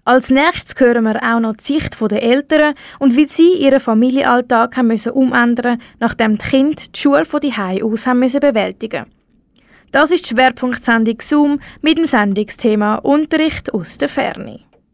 Als 0.05 0.31
nächstes 0.31 0.79
hören 0.81 1.05
wir 1.05 1.23
auch 1.23 1.39
noch 1.39 1.55
die 1.55 1.63
Sicht 1.75 2.01
der 2.01 2.23
Eltern 2.23 2.75
und 2.99 3.17
wie 3.17 3.27
sie 3.27 3.55
ihren 3.55 3.79
Familienalltag 3.79 4.77
haben 4.77 4.89
müssen 4.89 5.13
umändern 5.13 5.81
nachdem 6.01 6.39
die 6.39 6.45
Kinder 6.45 6.83
die 6.93 6.99
Schule 6.99 7.25
von 7.25 7.41
die 7.41 7.55
aus 7.55 8.07
haben 8.09 8.19
müssen 8.19 8.41
bewältigen 8.41 9.07
Das 9.93 10.11
ist 10.11 10.25
die 10.25 10.35
Schwerpunktsendung 10.35 11.19
Zoom 11.21 11.59
mit 11.83 11.99
dem 11.99 12.07
Sendungsthema 12.07 12.97
Unterricht 13.03 13.75
aus 13.75 13.99
der. 13.99 14.09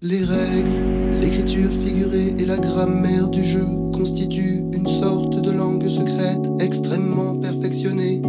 Les 0.00 0.24
règles, 0.24 1.20
l'écriture 1.20 1.70
figurée 1.84 2.34
et 2.36 2.44
la 2.44 2.56
grammaire 2.56 3.28
du 3.28 3.44
jeu 3.44 3.64
constituent 3.92 4.64
une 4.72 4.88
sorte 4.88 5.40
de 5.40 5.52
langue 5.52 5.88
secrète 5.88 6.44
extrêmement 6.58 7.36
perfectionnée 7.36 8.22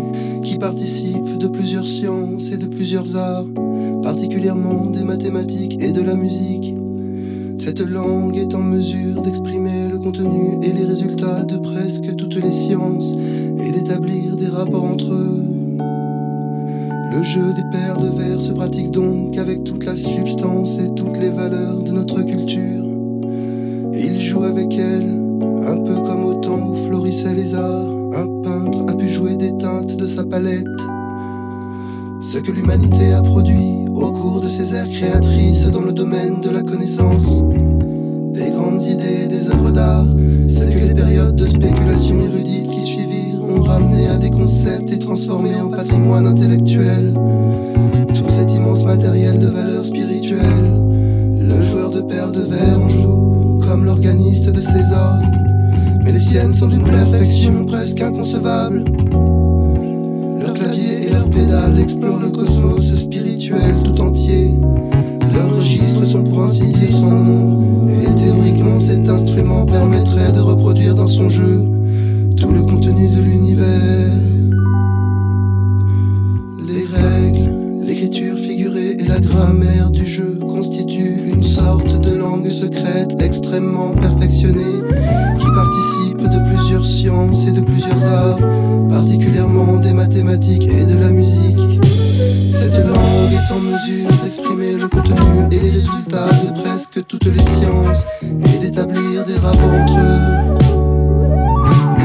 qui 0.44 0.60
participe 0.60 1.40
de 1.40 1.48
plusieurs 1.48 1.88
sciences 1.88 2.52
et 2.52 2.58
de 2.58 2.68
plusieurs 2.68 3.18
arts, 3.18 3.48
particulièrement 4.04 4.86
des 4.92 5.04
mathématiques 5.04 5.82
et 5.82 5.92
de 5.92 6.04
la 6.04 6.14
musique. 6.14 6.76
Cette 7.58 7.82
langue 7.82 8.38
est 8.38 8.54
en 8.54 8.62
mesure 8.62 9.24
d'exprimer 9.24 9.88
le 9.92 9.98
contenu 9.98 10.64
et 10.64 10.72
les 10.72 10.86
résultats 10.86 11.46
de 11.46 11.58
presque 11.58 12.16
toutes 12.16 12.36
les 12.36 12.52
sciences 12.52 13.14
et 13.58 13.72
d'établir 13.72 14.36
des 14.36 14.48
rapports 14.48 14.86
entre 14.86 15.12
eux. 15.12 15.29
Le 17.12 17.24
jeu 17.24 17.53
des 17.53 17.64
paires 17.72 17.97
de 17.97 18.07
vers 18.07 18.39
se 18.39 18.51
pratique 18.51 18.91
donc 18.91 19.36
avec 19.38 19.64
toute 19.64 19.84
la 19.84 19.95
substance 19.95 20.78
et 20.78 20.93
toutes 20.93 21.18
les 21.18 21.32
valeurs 21.32 21.82
de 21.82 21.91
notre 21.91 22.22
culture. 22.22 22.86
Il 23.93 24.22
joue 24.22 24.43
avec 24.43 24.78
elle, 24.78 25.10
un 25.66 25.78
peu 25.78 25.95
comme 26.01 26.24
au 26.24 26.36
temps 26.36 26.70
où 26.70 26.76
florissaient 26.76 27.34
les 27.34 27.55
arts, 27.55 27.89
un 28.14 28.28
peintre 28.43 28.88
a 28.88 28.95
pu 28.95 29.07
jouer 29.07 29.36
des 29.36 29.57
teintes 29.57 29.97
de 29.97 30.05
sa 30.05 30.24
palette. 30.24 30.68
Ce 32.22 32.38
que 32.38 32.51
l'humanité 32.51 33.12
a 33.14 33.24
produit 33.24 33.86
au 33.95 34.12
cours 34.12 34.41
de 34.41 34.47
ses 34.47 34.76
ères 34.76 34.89
créatrices 34.89 35.66
dans 35.72 35.82
le 35.82 35.93
domaine 35.93 36.41
de 36.41 36.51
la 36.51 36.62
connaissance, 36.62 37.43
des 38.34 38.51
grandes 38.51 38.84
idées, 38.84 39.28
des 39.28 39.49
œuvres 39.49 39.72
d'art, 39.72 40.07
ce 40.47 40.64
que 40.66 40.88
les 40.88 40.93
périodes 40.93 41.36
de 41.36 41.47
spéculation 41.47 42.22
érudite 42.22 42.68
qui 42.68 42.84
suivirent 42.84 43.29
ont 43.50 43.62
ramené 43.62 44.08
à 44.08 44.18
des 44.18 44.30
concepts 44.30 44.91
et 44.91 45.00
transformé 45.00 45.56
en 45.56 45.70
patrimoine 45.70 46.28
intellectuel. 46.28 47.14
Tout 48.14 48.30
cet 48.30 48.52
immense 48.52 48.86
matériel 48.86 49.39
de 49.39 49.47
valeur 49.47 49.86
spirituelle, 49.86 50.84
le 51.39 51.64
joueur 51.64 51.89
de 51.89 52.02
perles 52.02 52.32
de 52.32 52.41
verre 52.41 52.80
en 52.80 52.89
joue 52.89 53.60
comme 53.66 53.86
l'organiste 53.86 54.52
de 54.52 54.62
ses 54.62 54.91
orgues, 54.93 55.36
mais 56.04 56.12
les 56.12 56.20
siennes 56.20 56.54
sont 56.54 56.68
d'une 56.68 56.86
perfection 56.86 57.66
presque 57.66 58.02
inconcevable. 58.02 58.86
Leurs 60.39 60.54
claviers 60.54 61.08
et 61.08 61.10
leurs 61.10 61.30
pédales 61.30 61.80
explorent 61.80 62.20
le 62.20 62.30
cosmos 62.30 62.93
spirituel 62.93 63.76
tout 63.84 64.00
entier. 64.02 64.56
Leurs 65.34 65.56
registres 65.58 66.06
sont 66.06 66.24
pour 66.24 66.43
ainsi 66.43 66.68
dire 66.68 66.93
sans 66.93 67.24
nombre, 67.24 67.89
et 68.02 68.16
théoriquement 68.16 68.80
cet 68.80 69.08
instrument 69.10 69.66
permettrait 69.66 70.32
de 70.32 70.39
reproduire 70.39 70.95
dans 70.95 71.08
son 71.08 71.30
jeu 71.30 71.79
tout 72.40 72.52
le 72.52 72.64
contenu 72.64 73.08
de 73.10 73.22
l'univers. 73.22 74.14
Les 76.66 76.86
règles, 76.86 77.86
l'écriture 77.86 78.38
figurée 78.38 78.96
et 78.98 79.06
la 79.06 79.20
grammaire 79.20 79.90
du 79.90 80.06
jeu 80.06 80.40
constituent 80.48 81.20
une 81.26 81.44
sorte 81.44 82.00
de 82.00 82.16
langue 82.16 82.50
secrète 82.50 83.20
extrêmement 83.20 83.94
perfectionnée 83.94 84.80
qui 85.38 85.48
participe 85.54 86.22
de 86.22 86.50
plusieurs 86.50 86.86
sciences 86.86 87.46
et 87.46 87.52
de 87.52 87.62
plusieurs 87.62 88.04
arts, 88.06 88.40
particulièrement 88.90 89.78
des 89.78 89.94
mathématiques 89.94 90.68
et 90.68 90.86
de 90.86 90.98
la 90.98 91.10
musique. 91.10 91.60
Cette 92.50 92.78
langue 92.78 93.34
est 93.34 93.54
en 93.54 93.60
mesure 93.60 94.10
d'exprimer 94.24 94.74
le 94.74 94.88
contenu 94.88 95.48
et 95.52 95.60
les 95.60 95.72
résultats 95.72 96.30
de 96.46 96.62
presque 96.62 97.06
toutes 97.06 97.26
les 97.26 97.44
sciences 97.44 98.06
et 98.22 98.60
d'établir 98.60 99.26
des 99.26 99.36
rapports 99.36 99.74
entre 99.74 99.98
eux 99.98 100.49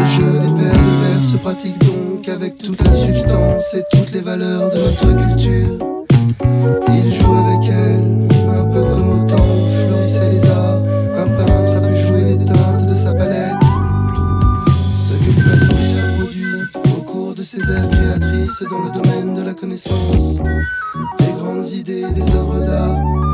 le 0.04 0.10
jeu 0.10 0.38
des 0.38 0.62
pervers 0.62 1.22
se 1.22 1.36
pratique 1.36 1.78
donc 1.78 2.28
avec 2.28 2.56
toute 2.56 2.82
la 2.82 2.90
substance 2.90 3.74
et 3.74 3.82
toutes 3.90 4.12
les 4.12 4.20
valeurs 4.20 4.70
de 4.70 4.76
notre 4.76 5.26
culture. 5.26 5.78
Il 6.88 7.12
joue 7.12 7.34
avec 7.34 7.70
elle, 7.70 8.28
un 8.50 8.64
peu 8.64 8.82
comme 8.82 9.20
au 9.20 9.24
temps 9.24 9.36
florissait 9.36 10.32
les 10.32 10.50
arts. 10.50 10.82
Un 11.16 11.28
peintre 11.28 11.76
a 11.76 11.80
pu 11.80 11.96
jouer 11.96 12.24
les 12.24 12.38
teintes 12.38 12.86
de 12.88 12.94
sa 12.94 13.14
palette. 13.14 13.54
Ce 14.98 15.14
que 15.14 15.30
l'humanité 15.30 16.00
a 16.00 16.18
produit 16.18 16.98
au 16.98 17.02
cours 17.02 17.34
de 17.34 17.42
ses 17.42 17.62
œuvres 17.70 17.90
créatrices 17.90 18.62
dans 18.70 18.80
le 18.80 18.90
domaine 18.90 19.34
de 19.34 19.42
la 19.42 19.54
connaissance, 19.54 20.36
des 21.18 21.32
grandes 21.38 21.66
idées, 21.72 22.04
des 22.14 22.34
œuvres 22.34 22.60
d'art. 22.60 23.33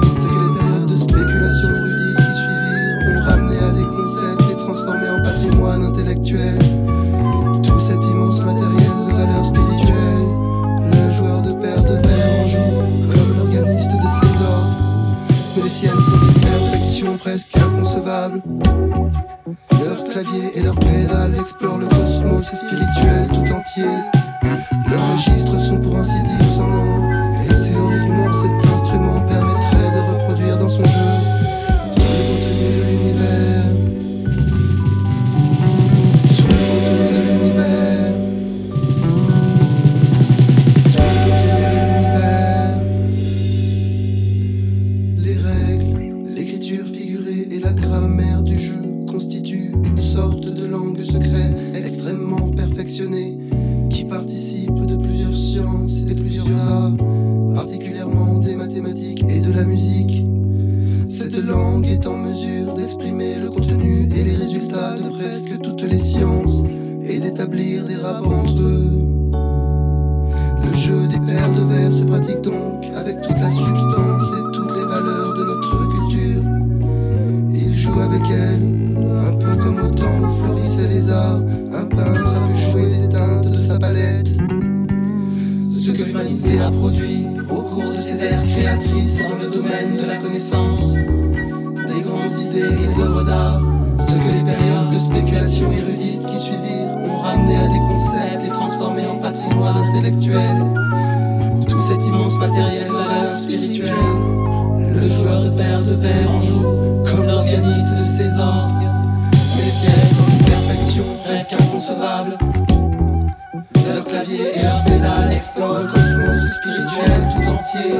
Clavier 114.20 114.52
et 114.54 114.62
leur 114.62 114.84
pédale 114.84 115.32
explorent 115.32 115.80
le 115.80 115.86
cosmos 115.86 116.40
spirituel 116.56 117.22
tout 117.32 117.50
entier. 117.50 117.94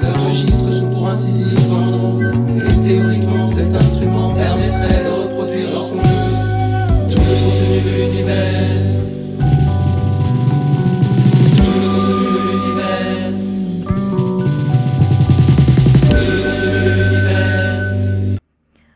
Leurs 0.00 0.26
registres 0.26 0.78
sont 0.80 0.90
pour 0.90 1.08
ainsi 1.08 1.32
dire 1.32 1.60
sans 1.60 1.86
nom. 1.86 2.20
Et 2.20 2.88
théoriquement, 2.88 3.48
cet 3.48 3.74
instrument 3.74 4.34
permettrait 4.34 5.04
de 5.04 5.22
reproduire 5.22 5.72
dans 5.72 5.82
son 5.82 6.02
jeu. 6.02 6.10
Tout 7.08 7.20
le 7.20 7.34
contenu 7.44 7.80
de 7.80 7.90
l'univers. 7.96 8.60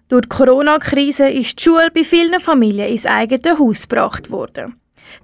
Durch 0.09 0.22
die 0.22 0.28
Corona-Krise 0.28 1.28
ist 1.28 1.59
die 1.59 1.64
Schule 1.64 1.91
bei 1.95 2.03
vielen 2.03 2.41
Familien 2.41 2.89
ins 2.89 3.05
eigene 3.05 3.59
Haus 3.59 3.86
gebracht 3.86 4.30
worden. 4.30 4.74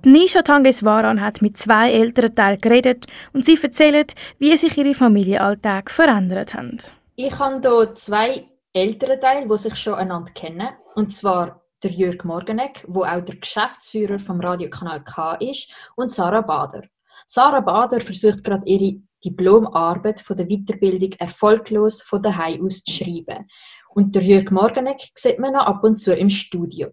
Die 0.04 0.10
Nisha 0.10 0.42
Tangeswaran 0.42 1.20
hat 1.20 1.42
mit 1.42 1.56
zwei 1.56 1.92
Elternteilen 1.92 2.60
geredet 2.60 3.06
und 3.32 3.44
sie 3.44 3.58
erzählen, 3.62 4.06
wie 4.38 4.56
sich 4.56 4.76
ihre 4.76 4.94
Familienalltag 4.94 5.90
verändert 5.90 6.54
haben. 6.54 6.78
Ich 7.16 7.38
habe 7.38 7.60
hier 7.60 7.94
zwei 7.94 8.48
ältere 8.72 9.20
Teile, 9.20 9.48
die 9.48 9.58
sich 9.58 9.76
schon 9.76 9.94
einander 9.94 10.32
kennen. 10.32 10.68
Und 10.94 11.12
zwar 11.12 11.62
der 11.82 11.92
Jörg 11.92 12.24
Morgenegg, 12.24 12.84
wo 12.88 13.04
auch 13.04 13.20
der 13.20 13.36
Geschäftsführer 13.36 14.18
vom 14.18 14.40
Radiokanal 14.40 15.04
K 15.04 15.34
ist, 15.34 15.70
und 15.96 16.12
Sarah 16.12 16.40
Bader. 16.40 16.82
Sarah 17.26 17.60
Bader 17.60 18.00
versucht 18.00 18.42
gerade 18.42 18.66
ihre 18.66 19.00
Diplomarbeit 19.24 20.20
von 20.20 20.36
der 20.36 20.46
Weiterbildung 20.46 21.12
erfolglos 21.18 22.02
von 22.02 22.20
daheim 22.20 22.64
aus 22.64 22.82
zu 22.82 22.92
schreiben. 22.92 23.46
Und 23.90 24.14
der 24.14 24.22
Jörg 24.22 24.50
Morgenegg 24.50 25.10
sieht 25.14 25.38
man 25.38 25.52
noch 25.52 25.66
ab 25.66 25.84
und 25.84 25.98
zu 25.98 26.14
im 26.14 26.28
Studio. 26.28 26.88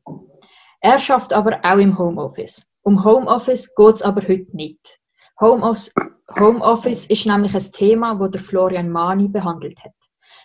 Er 0.79 0.99
schafft 0.99 1.33
aber 1.33 1.59
auch 1.63 1.77
im 1.77 1.97
Homeoffice. 1.97 2.65
Um 2.83 3.03
Homeoffice 3.03 3.75
geht 3.75 3.95
es 3.95 4.01
aber 4.01 4.21
heute 4.21 4.55
nicht. 4.55 4.99
Homeoffice, 5.39 5.93
Homeoffice 6.39 7.05
ist 7.05 7.25
nämlich 7.25 7.53
ein 7.53 7.71
Thema, 7.71 8.15
das 8.15 8.31
der 8.31 8.41
Florian 8.41 8.89
Mani 8.89 9.27
behandelt 9.27 9.83
hat. 9.83 9.93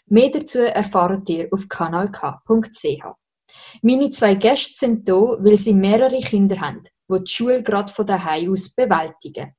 Mehr 0.07 0.30
dazu 0.30 0.61
erfahrt 0.61 1.28
ihr 1.28 1.49
auf 1.51 1.68
kanalk.ch. 1.68 3.05
Meine 3.82 4.11
zwei 4.11 4.34
Gäste 4.34 4.74
sind 4.76 5.07
hier, 5.07 5.37
weil 5.41 5.57
sie 5.57 5.72
mehrere 5.72 6.18
Kinder 6.18 6.61
haben, 6.61 6.82
die 7.11 7.24
die 7.24 7.30
Schule 7.30 7.62
gerade 7.62 7.93
von 7.93 8.07
daheim 8.07 8.53
aus 8.53 8.68
bewältigen. 8.68 9.55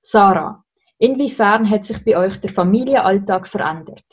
Sarah, 0.00 0.64
inwiefern 0.98 1.68
hat 1.68 1.84
sich 1.84 2.04
bei 2.04 2.16
euch 2.16 2.40
der 2.40 2.50
Familienalltag 2.50 3.46
verändert? 3.46 4.04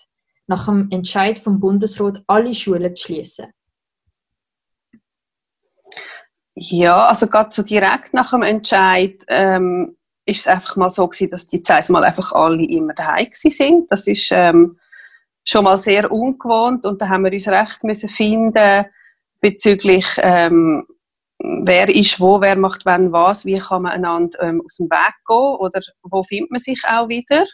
Nach 0.48 0.66
dem 0.66 0.90
Entscheid 0.90 1.40
vom 1.40 1.60
Bundesrat, 1.60 2.24
alle 2.28 2.54
Schulen 2.54 2.96
zu 2.96 3.04
schließen. 3.04 3.48
Ja, 6.56 7.08
also 7.08 7.28
gerade 7.28 7.52
so 7.52 7.64
direkt 7.64 8.14
nach 8.14 8.32
dem 8.32 8.44
Entscheid 8.44 9.24
ähm, 9.28 9.98
ist 10.26 10.42
es 10.42 10.48
einfach 10.48 10.76
mal 10.76 10.92
so 10.92 11.08
gewesen, 11.08 11.32
dass 11.32 11.48
die 11.48 11.64
Zeit 11.64 11.90
mal 11.90 12.04
einfach 12.04 12.34
alle 12.34 12.64
immer 12.64 12.94
daheim 12.94 13.30
sind. 13.32 13.92
Das 13.92 14.06
ist 14.08 14.30
ähm, 14.32 14.78
schon 15.46 15.64
mal 15.64 15.78
sehr 15.78 16.12
ungewohnt 16.12 16.86
und 16.86 17.02
da 17.02 17.10
haben 17.10 17.24
wir 17.24 17.32
uns 17.34 17.48
recht 17.48 17.84
müssen 17.84 18.10
finden 18.10 18.86
bezüglich 19.40 20.06
ähm, 20.18 20.86
wer 21.40 21.90
ist 21.90 22.20
wo, 22.20 22.42
wer 22.42 22.56
macht 22.56 22.86
wann 22.86 23.12
was, 23.12 23.46
wie 23.46 23.60
kann 23.60 23.84
man 23.84 23.94
einander 23.94 24.42
ähm, 24.42 24.62
aus 24.64 24.76
dem 24.76 24.90
Weg 24.90 25.16
gehen 25.28 25.56
oder 25.58 25.82
wo 26.04 26.24
findet 26.24 26.52
man 26.52 26.60
sich 26.60 26.82
auch 26.88 27.10
wieder. 27.10 27.46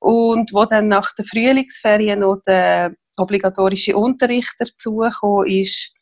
Und 0.00 0.52
wo 0.52 0.64
dann 0.64 0.88
nach 0.88 1.14
der 1.14 1.24
Frühlingsferien 1.24 2.20
noch 2.20 2.40
der 2.46 2.94
obligatorische 3.16 3.96
Unterricht 3.96 4.54
dazugekommen 4.58 5.46
ist, 5.46 5.93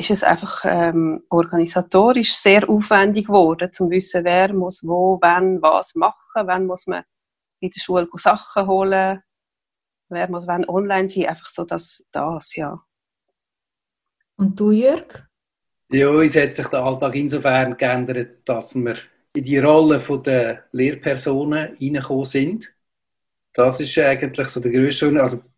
ist 0.00 0.10
es 0.10 0.22
einfach 0.22 0.64
ähm, 0.64 1.22
organisatorisch 1.28 2.34
sehr 2.34 2.68
aufwendig 2.68 3.26
geworden, 3.26 3.72
zum 3.72 3.90
wissen, 3.90 4.24
wer 4.24 4.52
muss 4.52 4.82
wo, 4.86 5.18
wann, 5.20 5.60
was 5.60 5.94
machen, 5.94 6.46
wann 6.46 6.66
muss 6.66 6.86
man 6.86 7.04
in 7.60 7.70
der 7.70 7.80
Schule 7.80 8.08
Sachen 8.14 8.66
holen, 8.66 9.22
wer 10.08 10.30
muss 10.30 10.46
wann 10.46 10.68
online 10.68 11.08
sein, 11.08 11.26
einfach 11.26 11.46
so 11.46 11.64
das, 11.64 12.06
das 12.12 12.56
ja. 12.56 12.82
Und 14.36 14.58
du, 14.58 14.70
Jörg? 14.70 15.28
Ja, 15.90 16.08
uns 16.08 16.34
hat 16.34 16.56
sich 16.56 16.68
der 16.68 16.82
Alltag 16.82 17.14
insofern 17.14 17.76
geändert, 17.76 18.48
dass 18.48 18.74
wir 18.74 18.96
in 19.34 19.44
die 19.44 19.58
Rolle 19.58 19.98
der 19.98 20.64
Lehrpersonen 20.72 21.76
reingekommen 21.78 22.24
sind. 22.24 22.72
Das 23.52 23.80
ist 23.80 23.98
eigentlich 23.98 24.48
so 24.48 24.60
der 24.60 24.70
grösste 24.70 25.08
Unterschied. 25.08 25.22
Also, 25.22 25.50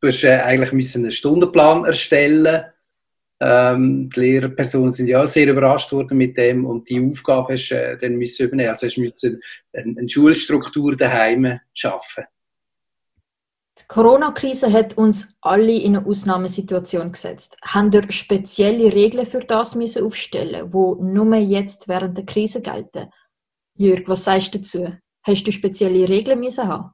du 0.00 0.08
hast 0.08 0.24
äh, 0.24 0.40
eigentlich 0.40 0.72
müssen 0.72 1.02
einen 1.02 1.10
Stundenplan 1.10 1.84
erstellen 1.84 2.64
ähm, 3.40 4.10
Die 4.10 4.20
Lehrpersonen 4.20 4.92
sind 4.92 5.08
ja 5.08 5.26
sehr 5.26 5.48
überrascht 5.48 5.92
worden 5.92 6.18
mit 6.18 6.36
dem 6.36 6.66
und 6.66 6.88
die 6.88 7.00
Aufgabe 7.00 7.54
hast 7.54 7.70
du 7.70 7.74
äh, 7.74 7.98
dann 7.98 8.16
müssen 8.16 8.46
übernehmen. 8.46 8.68
Also 8.68 8.86
hast 8.86 8.96
du 8.96 9.00
müssen 9.00 9.40
eine, 9.72 9.98
eine 9.98 10.08
Schulstruktur 10.08 10.96
daheim 10.96 11.58
schaffen. 11.72 12.24
Die 13.78 13.86
Corona-Krise 13.88 14.70
hat 14.70 14.98
uns 14.98 15.34
alle 15.40 15.72
in 15.72 15.96
eine 15.96 16.06
Ausnahmesituation 16.06 17.12
gesetzt. 17.12 17.56
Haben 17.64 17.90
ihr 17.92 18.12
spezielle 18.12 18.92
Regeln 18.92 19.26
für 19.26 19.40
das 19.40 19.74
müssen 19.74 20.04
aufstellen, 20.04 20.72
wo 20.72 20.96
nur 20.96 21.34
jetzt 21.36 21.88
während 21.88 22.16
der 22.18 22.26
Krise 22.26 22.60
gelten? 22.60 23.08
Jörg, 23.74 24.02
was 24.06 24.24
sagst 24.24 24.54
du 24.54 24.58
dazu? 24.58 24.92
Hast 25.22 25.46
du 25.46 25.52
spezielle 25.52 26.08
Regeln 26.08 26.40
müssen 26.40 26.68
haben? 26.68 26.90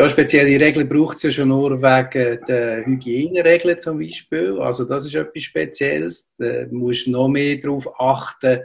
Ja, 0.00 0.08
spezielle 0.08 0.58
Regeln 0.58 0.88
braucht 0.88 1.18
es 1.18 1.24
ja 1.24 1.30
schon 1.30 1.48
nur 1.48 1.82
wegen 1.82 2.40
der 2.46 2.86
Hygieneregeln 2.86 3.78
zum 3.78 3.98
Beispiel. 3.98 4.58
Also 4.58 4.86
das 4.86 5.04
ist 5.04 5.14
etwas 5.14 5.42
Spezielles. 5.42 6.32
Da 6.38 6.64
musst 6.70 7.06
du 7.06 7.10
noch 7.10 7.28
mehr 7.28 7.56
darauf 7.56 7.86
achten, 8.00 8.60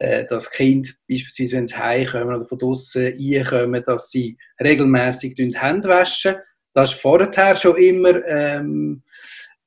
äh, 0.00 0.26
dass 0.26 0.50
Kinder 0.50 0.90
beispielsweise, 1.08 1.56
wenn 1.56 1.68
sie 1.68 1.76
heimkommen 1.76 2.34
oder 2.34 2.46
von 2.46 2.58
draußen 2.58 3.14
reinkommen, 3.16 3.84
dass 3.86 4.10
sie 4.10 4.36
regelmäßig 4.60 5.38
Hände 5.54 5.88
waschen. 5.88 6.34
Das 6.74 6.90
war 7.04 7.20
vorher 7.20 7.54
schon 7.54 7.76
immer 7.76 8.26
ähm, 8.26 9.04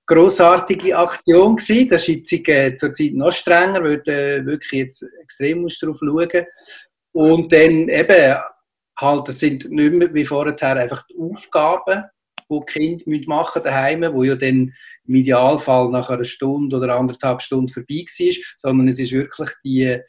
grossartige 0.06 0.98
Aktion 0.98 1.56
gewesen. 1.56 1.88
Das 1.92 2.10
ist 2.10 2.30
jetzt 2.30 2.80
zurzeit 2.82 3.14
noch 3.14 3.32
strenger, 3.32 3.82
weil 3.82 4.02
äh, 4.06 4.46
wirklich 4.46 4.82
jetzt 4.82 5.08
extrem 5.22 5.66
darauf 5.66 5.98
schauen. 5.98 6.46
Und 7.14 7.54
dann 7.54 7.88
eben 7.88 8.36
halt, 8.98 9.28
das 9.28 9.40
sind 9.40 9.70
nicht 9.70 9.94
mehr 9.94 10.14
wie 10.14 10.26
vorher 10.26 10.78
einfach 10.78 11.06
die 11.08 11.18
Aufgaben, 11.18 12.04
die 12.50 12.60
die 12.60 12.66
Kinder 12.66 13.04
müssen 13.08 13.28
machen 13.28 13.64
daheim, 13.64 14.02
wo 14.14 14.24
ja 14.24 14.36
dann 14.36 14.74
im 15.08 15.16
Idealfall 15.16 15.90
nach 15.90 16.10
einer 16.10 16.24
Stunde 16.24 16.78
oder 16.78 16.96
anderthalb 16.96 17.42
Stunden 17.42 17.70
vorbei 17.70 18.06
war, 18.06 18.44
sondern 18.58 18.88
es 18.88 19.00
ist 19.00 19.12
wirklich 19.12 19.50
die, 19.64 20.00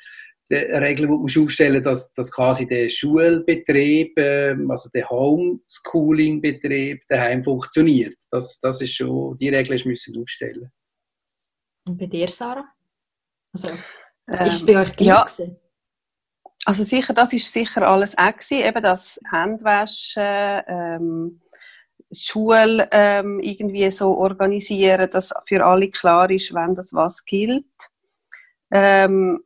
die 0.50 0.54
Regel, 0.54 1.06
die 1.06 1.12
du 1.12 1.18
musst 1.18 1.38
aufstellen 1.38 1.82
dass, 1.82 2.12
dass 2.14 2.30
quasi 2.30 2.66
der 2.66 2.88
Schulbetrieb, 2.88 4.18
ähm, 4.18 4.70
also 4.70 4.88
der 4.90 5.08
Homeschooling-Betrieb 5.08 7.02
daheim 7.08 7.42
funktioniert. 7.42 8.14
Das, 8.30 8.60
das 8.60 8.80
ist 8.80 8.94
schon, 8.94 9.36
die 9.38 9.48
Regel 9.48 9.80
müssen 9.84 10.20
aufstellen. 10.20 10.70
Und 11.86 11.98
bei 11.98 12.06
dir, 12.06 12.28
Sarah? 12.28 12.66
Also, 13.52 13.70
Ähm, 14.28 14.46
ist 14.46 14.54
es 14.54 14.66
bei 14.66 14.80
euch 14.80 14.92
gleich 14.96 15.06
ja. 15.06 15.22
gewesen? 15.22 15.56
Also 16.68 16.82
sicher, 16.82 17.14
das 17.14 17.32
ist 17.32 17.52
sicher 17.52 17.88
alles 17.88 18.18
auch 18.18 18.32
gewesen, 18.32 18.64
eben 18.66 18.82
das 18.82 19.20
Handwaschen, 19.30 20.62
ähm, 20.66 21.40
Schule 22.12 22.88
ähm, 22.90 23.38
irgendwie 23.38 23.88
so 23.92 24.16
organisieren, 24.16 25.08
dass 25.10 25.32
für 25.46 25.64
alle 25.64 25.90
klar 25.90 26.28
ist, 26.28 26.52
wenn 26.52 26.74
das 26.74 26.92
was 26.92 27.24
gilt. 27.24 27.66
Ähm, 28.72 29.44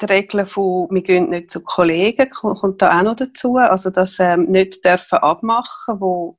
die 0.00 0.06
Regel 0.06 0.46
von, 0.46 0.88
wir 0.92 1.02
gehen 1.02 1.30
nicht 1.30 1.50
zu 1.50 1.60
Kollegen, 1.62 2.30
ko- 2.30 2.54
kommt 2.54 2.80
da 2.80 2.98
auch 2.98 3.02
noch 3.02 3.16
dazu, 3.16 3.56
also 3.56 3.90
dass 3.90 4.20
ähm, 4.20 4.44
nicht 4.44 4.84
dürfen 4.84 5.18
abmachen, 5.18 6.00
wo 6.00 6.38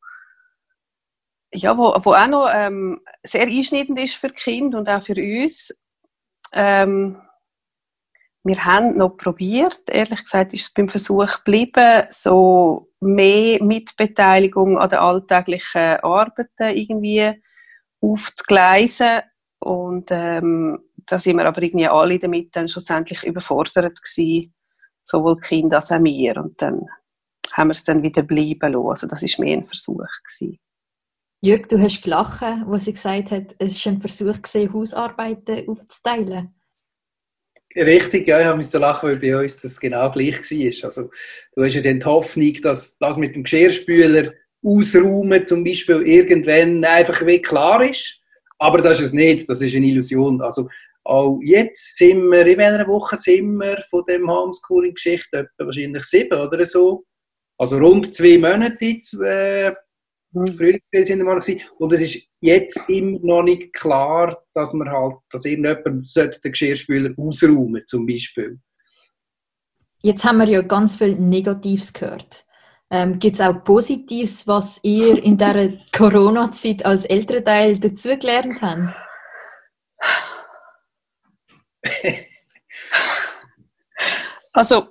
ja, 1.53 1.77
wo, 1.77 1.93
wo 2.05 2.13
auch 2.13 2.27
noch 2.27 2.49
ähm, 2.53 3.01
sehr 3.23 3.41
einschneidend 3.47 3.99
ist 3.99 4.15
für 4.15 4.29
Kinder 4.29 4.77
und 4.79 4.87
auch 4.87 5.03
für 5.03 5.15
uns. 5.15 5.77
Ähm, 6.53 7.21
wir 8.43 8.65
haben 8.65 8.97
noch 8.97 9.17
probiert, 9.17 9.81
ehrlich 9.87 10.23
gesagt 10.23 10.53
ist 10.53 10.67
es 10.67 10.73
beim 10.73 10.89
Versuch 10.89 11.37
geblieben, 11.43 12.03
so 12.09 12.89
mehr 12.99 13.63
Mitbeteiligung 13.63 14.79
an 14.79 14.89
den 14.89 14.99
alltäglichen 14.99 15.99
Arbeiten 16.01 16.75
irgendwie 16.75 17.41
aufzugleisen 18.01 19.21
und 19.59 20.09
ähm, 20.09 20.79
da 21.05 21.19
sind 21.19 21.37
wir 21.37 21.45
aber 21.45 21.61
irgendwie 21.61 21.87
alle 21.87 22.17
damit 22.17 22.55
dann 22.55 22.67
schlussendlich 22.67 23.23
überfordert 23.23 24.01
gewesen, 24.01 24.53
sowohl 25.03 25.35
die 25.35 25.41
Kinder 25.41 25.77
als 25.77 25.91
auch 25.91 26.03
wir 26.03 26.37
und 26.37 26.59
dann 26.61 26.85
haben 27.53 27.67
wir 27.67 27.73
es 27.73 27.83
dann 27.83 28.01
wieder 28.01 28.23
bleiben 28.23 28.73
lassen. 28.73 28.89
Also 28.89 29.07
das 29.07 29.23
ist 29.23 29.39
mehr 29.39 29.57
ein 29.57 29.67
Versuch 29.67 30.05
gewesen. 30.23 30.59
Jörg, 31.41 31.67
du 31.67 31.79
hast 31.79 32.01
gelacht, 32.01 32.41
wo 32.65 32.77
sie 32.77 32.93
gesagt 32.93 33.31
hat, 33.31 33.55
es 33.59 33.83
war 33.83 33.93
ein 33.93 33.99
Versuch, 33.99 34.41
gewesen, 34.41 34.73
Hausarbeiten 34.73 35.67
aufzuteilen. 35.67 36.55
Richtig, 37.75 38.27
ja, 38.27 38.39
ich 38.39 38.45
habe 38.45 38.63
so 38.63 38.77
lachen, 38.79 39.09
weil 39.09 39.19
bei 39.19 39.37
uns 39.37 39.61
das 39.61 39.79
genau 39.79 40.11
gleich 40.11 40.39
war. 40.39 40.85
Also, 40.85 41.09
du 41.55 41.63
hast 41.63 41.75
ja 41.75 41.81
dann 41.81 41.99
die 41.99 42.05
Hoffnung, 42.05 42.53
dass 42.61 42.97
das 42.97 43.17
mit 43.17 43.35
dem 43.35 43.43
Geschirrspüler 43.43 44.33
ausräumen 44.63 45.45
zum 45.45 45.63
Beispiel 45.63 46.01
irgendwann 46.01 46.83
einfach 46.83 47.25
wie 47.25 47.41
klar 47.41 47.83
ist. 47.89 48.19
Aber 48.59 48.79
das 48.79 48.99
ist 48.99 49.07
es 49.07 49.13
nicht, 49.13 49.49
das 49.49 49.61
ist 49.61 49.75
eine 49.75 49.87
Illusion. 49.87 50.41
Also, 50.41 50.69
auch 51.03 51.39
jetzt 51.41 51.97
sind 51.97 52.29
wir, 52.29 52.45
in 52.45 52.61
einer 52.61 52.87
Woche 52.87 53.17
sind 53.17 53.57
wir 53.57 53.81
von 53.89 54.03
dem 54.07 54.29
Homeschooling-Geschichte, 54.29 55.39
etwa 55.39 55.65
wahrscheinlich 55.65 56.03
sieben 56.03 56.39
oder 56.39 56.65
so. 56.65 57.05
Also 57.57 57.77
rund 57.77 58.13
zwei 58.15 58.37
Monate 58.37 58.85
jetzt, 58.85 59.13
äh, 59.21 59.71
Frühlingsferien 60.33 61.05
sind 61.05 61.17
wir 61.19 61.25
mal 61.25 61.39
gewesen. 61.39 61.61
Und 61.77 61.93
es 61.93 62.01
ist 62.01 62.27
jetzt 62.39 62.79
immer 62.89 63.19
noch 63.21 63.43
nicht 63.43 63.73
klar, 63.73 64.41
dass 64.53 64.73
man 64.73 64.89
halt, 64.89 65.15
dass 65.29 65.45
irgendjemand 65.45 66.07
sollte 66.07 66.39
den 66.41 66.51
Geschirrspüler 66.51 67.13
ausräumen 67.17 67.83
zum 67.85 68.05
Beispiel. 68.05 68.59
Jetzt 70.03 70.23
haben 70.23 70.37
wir 70.37 70.49
ja 70.49 70.61
ganz 70.61 70.95
viel 70.95 71.15
Negatives 71.15 71.93
gehört. 71.93 72.45
Ähm, 72.89 73.19
Gibt 73.19 73.35
es 73.35 73.41
auch 73.41 73.63
Positives, 73.63 74.47
was 74.47 74.79
ihr 74.83 75.23
in 75.23 75.37
dieser 75.37 75.69
Corona-Zeit 75.95 76.85
als 76.85 77.05
Elternteil 77.05 77.79
dazugelernt 77.79 78.61
habt? 78.61 78.97
Also, 84.53 84.89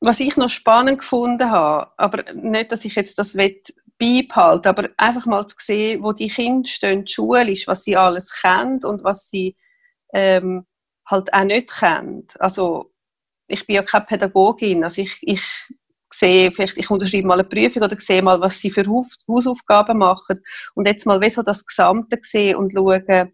was 0.00 0.20
ich 0.20 0.36
noch 0.36 0.48
spannend 0.48 1.00
gefunden 1.00 1.50
habe, 1.50 1.92
aber 1.98 2.32
nicht, 2.32 2.72
dass 2.72 2.84
ich 2.84 2.94
jetzt 2.94 3.18
das 3.18 3.34
will 3.34 3.60
beibehalten 3.98 4.68
aber 4.68 4.88
einfach 4.96 5.26
mal 5.26 5.46
zu 5.46 5.56
sehen, 5.58 6.02
wo 6.02 6.12
die 6.12 6.28
Kinder 6.28 6.68
stehen, 6.68 7.06
schulisch, 7.06 7.66
was 7.66 7.84
sie 7.84 7.96
alles 7.96 8.40
kennen 8.40 8.80
und 8.84 9.04
was 9.04 9.28
sie 9.28 9.56
ähm, 10.12 10.66
halt 11.06 11.32
auch 11.32 11.44
nicht 11.44 11.70
kennen. 11.78 12.26
Also, 12.38 12.92
ich 13.48 13.66
bin 13.66 13.76
ja 13.76 13.82
keine 13.82 14.06
Pädagogin, 14.06 14.84
also 14.84 15.02
ich, 15.02 15.18
ich 15.22 15.42
sehe, 16.12 16.52
vielleicht 16.52 16.78
ich 16.78 16.90
unterschreibe 16.90 17.26
mal 17.26 17.34
eine 17.40 17.44
Prüfung 17.48 17.82
oder 17.82 17.98
sehe 17.98 18.22
mal, 18.22 18.40
was 18.40 18.60
sie 18.60 18.70
für 18.70 18.86
Haus- 18.86 19.24
Hausaufgaben 19.28 19.98
machen 19.98 20.42
und 20.74 20.88
jetzt 20.88 21.06
mal 21.06 21.20
wie 21.20 21.28
das 21.44 21.66
Gesamte 21.66 22.18
sehen 22.22 22.56
und 22.56 22.72
schauen, 22.72 23.32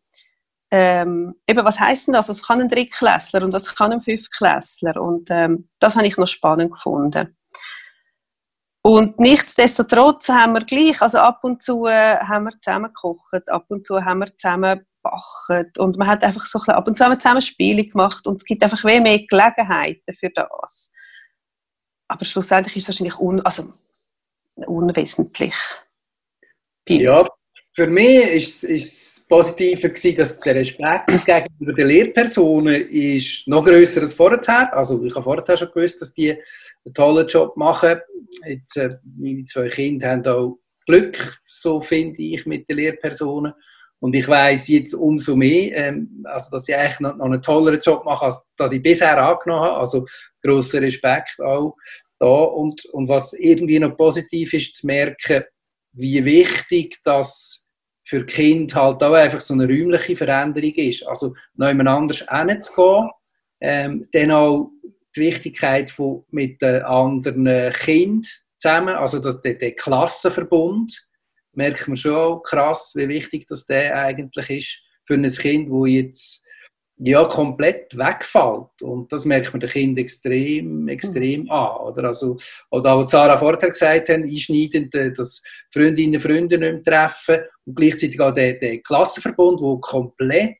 ähm, 0.70 1.34
eben, 1.46 1.64
was 1.64 1.78
heisst 1.78 2.08
denn 2.08 2.14
das? 2.14 2.28
Was 2.28 2.42
kann 2.42 2.60
ein 2.60 2.68
Drittklässler 2.68 3.42
und 3.44 3.52
was 3.52 3.74
kann 3.76 3.92
ein 3.92 4.00
Fünftklässler? 4.00 5.00
Und 5.00 5.28
ähm, 5.30 5.68
das 5.78 5.94
habe 5.96 6.06
ich 6.06 6.16
noch 6.16 6.26
spannend 6.26 6.72
gefunden. 6.72 7.36
Und 8.86 9.18
nichtsdestotrotz 9.18 10.28
haben 10.28 10.52
wir 10.52 10.64
gleich, 10.64 11.00
also 11.00 11.16
ab 11.16 11.42
und 11.42 11.62
zu 11.62 11.86
äh, 11.86 12.18
haben 12.18 12.44
wir 12.44 12.60
zusammen 12.60 12.92
gekocht, 12.92 13.48
ab 13.48 13.64
und 13.68 13.86
zu 13.86 14.04
haben 14.04 14.18
wir 14.18 14.36
zusammen 14.36 14.84
gebacken 15.02 15.72
und 15.78 15.96
man 15.96 16.06
hat 16.06 16.22
einfach 16.22 16.44
so 16.44 16.58
ein 16.58 16.60
bisschen, 16.60 16.74
ab 16.74 16.86
und 16.86 16.98
zu 16.98 17.04
haben 17.04 17.12
wir 17.12 17.18
zusammen 17.18 17.40
Spiele 17.40 17.86
gemacht 17.86 18.26
und 18.26 18.36
es 18.36 18.44
gibt 18.44 18.62
einfach 18.62 18.84
wie 18.84 19.00
mehr 19.00 19.24
Gelegenheiten 19.26 20.14
für 20.14 20.28
das. 20.28 20.92
Aber 22.08 22.26
schlussendlich 22.26 22.76
ist 22.76 22.82
es 22.82 22.88
wahrscheinlich 22.88 23.18
un, 23.18 23.40
also, 23.40 23.72
unwesentlich. 24.54 25.54
Ja, 26.86 27.26
für 27.72 27.86
mich 27.86 28.28
ist 28.34 28.64
es 28.64 29.13
positiver 29.28 29.88
gewesen, 29.88 30.16
dass 30.16 30.38
der 30.40 30.54
Respekt 30.54 31.24
gegenüber 31.24 31.72
den 31.72 31.86
Lehrpersonen 31.86 32.88
ist 32.90 33.48
noch 33.48 33.64
grösser 33.64 34.02
als 34.02 34.14
vorher. 34.14 34.74
Also 34.76 35.02
ich 35.04 35.14
habe 35.14 35.24
vorher 35.24 35.56
schon 35.56 35.70
gewusst, 35.72 36.00
dass 36.00 36.12
die 36.12 36.32
einen 36.32 36.94
tollen 36.94 37.28
Job 37.28 37.56
machen. 37.56 38.00
Jetzt, 38.46 38.76
äh, 38.76 38.96
meine 39.18 39.44
zwei 39.46 39.68
Kinder 39.68 40.10
haben 40.10 40.26
auch 40.26 40.58
Glück, 40.86 41.40
so 41.46 41.80
finde 41.80 42.22
ich, 42.22 42.44
mit 42.46 42.68
den 42.68 42.76
Lehrpersonen. 42.76 43.54
Und 44.00 44.14
ich 44.14 44.28
weiß 44.28 44.68
jetzt 44.68 44.94
umso 44.94 45.34
mehr, 45.34 45.74
ähm, 45.76 46.24
also, 46.24 46.50
dass 46.50 46.66
sie 46.66 46.74
eigentlich 46.74 47.00
noch, 47.00 47.16
noch 47.16 47.24
einen 47.24 47.40
tolleren 47.40 47.80
Job 47.80 48.04
machen, 48.04 48.26
als 48.26 48.46
dass 48.56 48.72
ich 48.72 48.82
bisher 48.82 49.16
angenommen 49.22 49.64
habe. 49.64 49.78
Also 49.78 50.04
grosser 50.42 50.82
Respekt 50.82 51.40
auch 51.40 51.74
da. 52.18 52.26
Und, 52.26 52.84
und 52.86 53.08
was 53.08 53.32
irgendwie 53.32 53.78
noch 53.78 53.96
positiv 53.96 54.52
ist, 54.52 54.76
zu 54.76 54.86
merken, 54.86 55.44
wie 55.92 56.22
wichtig 56.24 56.98
das 57.04 57.63
für 58.04 58.24
Kind 58.26 58.74
halt 58.74 59.02
auch 59.02 59.14
einfach 59.14 59.40
so 59.40 59.54
eine 59.54 59.66
räumliche 59.66 60.16
Veränderung 60.16 60.74
ist. 60.74 61.06
Also 61.06 61.34
noch 61.54 61.68
jemand 61.68 61.88
anders 61.88 62.24
hinzugehen, 62.28 63.10
ähm, 63.60 64.08
dann 64.12 64.30
auch 64.30 64.70
die 65.16 65.20
Wichtigkeit 65.20 65.90
von, 65.90 66.24
mit 66.30 66.60
den 66.60 66.82
anderen 66.82 67.72
Kindern 67.72 68.22
zusammen, 68.58 68.94
also 68.94 69.18
das, 69.18 69.40
der, 69.42 69.54
der 69.54 69.72
Klassenverbund, 69.72 71.06
merkt 71.52 71.86
man 71.86 71.96
schon 71.96 72.14
auch 72.14 72.42
krass, 72.42 72.92
wie 72.94 73.08
wichtig 73.08 73.46
das 73.46 73.66
der 73.66 73.96
eigentlich 73.96 74.50
ist 74.50 74.78
für 75.06 75.14
ein 75.14 75.30
Kind, 75.30 75.70
wo 75.70 75.86
jetzt 75.86 76.43
ja, 76.98 77.24
komplett 77.24 77.96
wegfällt. 77.96 78.82
Und 78.82 79.12
das 79.12 79.24
merkt 79.24 79.52
man 79.52 79.60
den 79.60 79.70
Kind 79.70 79.98
extrem, 79.98 80.88
extrem 80.88 81.50
an. 81.50 81.76
Oder? 81.78 82.04
Also, 82.08 82.36
oder 82.70 82.94
auch, 82.94 83.02
was 83.02 83.10
Sarah 83.10 83.36
vorher 83.36 83.70
gesagt 83.70 84.08
hat, 84.08 84.16
einschneidend, 84.16 84.94
äh, 84.94 85.12
dass 85.12 85.42
Freundinnen 85.72 86.16
und 86.16 86.20
Freunde 86.20 86.58
nicht 86.58 86.86
mehr 86.86 87.08
treffen 87.08 87.44
und 87.64 87.74
gleichzeitig 87.74 88.20
auch 88.20 88.34
der, 88.34 88.54
der 88.54 88.78
Klassenverbund, 88.78 89.60
der 89.60 89.80
komplett 89.80 90.58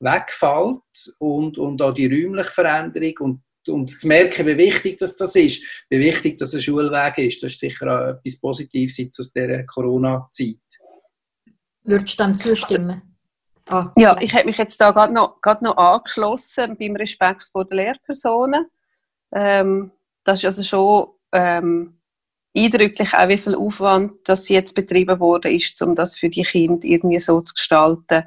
wegfällt 0.00 1.16
und, 1.18 1.58
und 1.58 1.82
auch 1.82 1.92
die 1.92 2.06
räumliche 2.06 2.52
Veränderung 2.52 3.14
und, 3.18 3.42
und 3.68 4.00
zu 4.00 4.06
merken, 4.06 4.46
wie 4.46 4.56
wichtig 4.56 4.98
das, 4.98 5.16
das 5.16 5.34
ist, 5.34 5.62
wie 5.90 5.98
wichtig 5.98 6.38
das 6.38 6.54
ein 6.54 6.62
Schulweg 6.62 7.18
ist, 7.18 7.42
das 7.42 7.54
ist 7.54 7.60
sicher 7.60 7.86
auch 7.86 8.14
etwas 8.14 8.40
Positives 8.40 9.18
aus 9.18 9.32
dieser 9.32 9.64
Corona-Zeit. 9.64 10.56
Würdest 11.82 12.20
du 12.20 12.24
dem 12.24 12.36
zustimmen? 12.36 13.17
Ah, 13.68 13.92
Ja, 13.96 14.16
ich 14.20 14.34
habe 14.34 14.46
mich 14.46 14.56
jetzt 14.58 14.80
da 14.80 14.90
gerade 14.90 15.12
noch, 15.12 15.38
noch 15.60 15.76
angeschlossen 15.76 16.76
beim 16.78 16.96
Respekt 16.96 17.48
vor 17.52 17.64
den 17.66 17.76
Lehrpersonen. 17.76 18.66
Ähm, 19.32 19.90
das 20.24 20.40
ist 20.40 20.44
also 20.46 20.62
schon 20.62 21.08
ähm, 21.32 22.00
eindrücklich, 22.56 23.14
auch 23.14 23.28
wie 23.28 23.38
viel 23.38 23.54
Aufwand 23.54 24.12
das 24.24 24.48
jetzt 24.48 24.74
betrieben 24.74 25.20
wurde, 25.20 25.52
ist, 25.52 25.80
um 25.82 25.94
das 25.94 26.16
für 26.16 26.30
die 26.30 26.42
Kinder 26.42 26.84
irgendwie 26.84 27.18
so 27.18 27.40
zu 27.42 27.54
gestalten, 27.54 28.24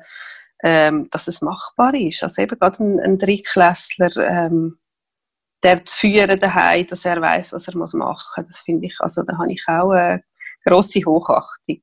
ähm, 0.64 1.10
dass 1.10 1.28
es 1.28 1.42
machbar 1.42 1.94
ist. 1.96 2.22
Also 2.24 2.42
eben 2.42 2.58
gerade 2.60 2.84
ein, 2.84 3.00
ein 3.00 3.18
Drittklässler, 3.18 4.16
ähm, 4.18 4.78
der 5.64 5.86
zu 5.86 5.98
führen 5.98 6.40
daheim, 6.40 6.88
dass 6.88 7.06
er 7.06 7.20
weiß, 7.22 7.54
was 7.54 7.68
er 7.68 7.78
muss 7.78 7.94
machen. 7.94 8.46
Das 8.48 8.60
finde 8.60 8.88
ich, 8.88 8.96
also 9.00 9.24
da 9.24 9.38
habe 9.38 9.52
ich 9.52 9.64
auch 9.68 9.92
eine 9.92 10.24
grosse 10.66 11.00
Hochachtung. 11.04 11.82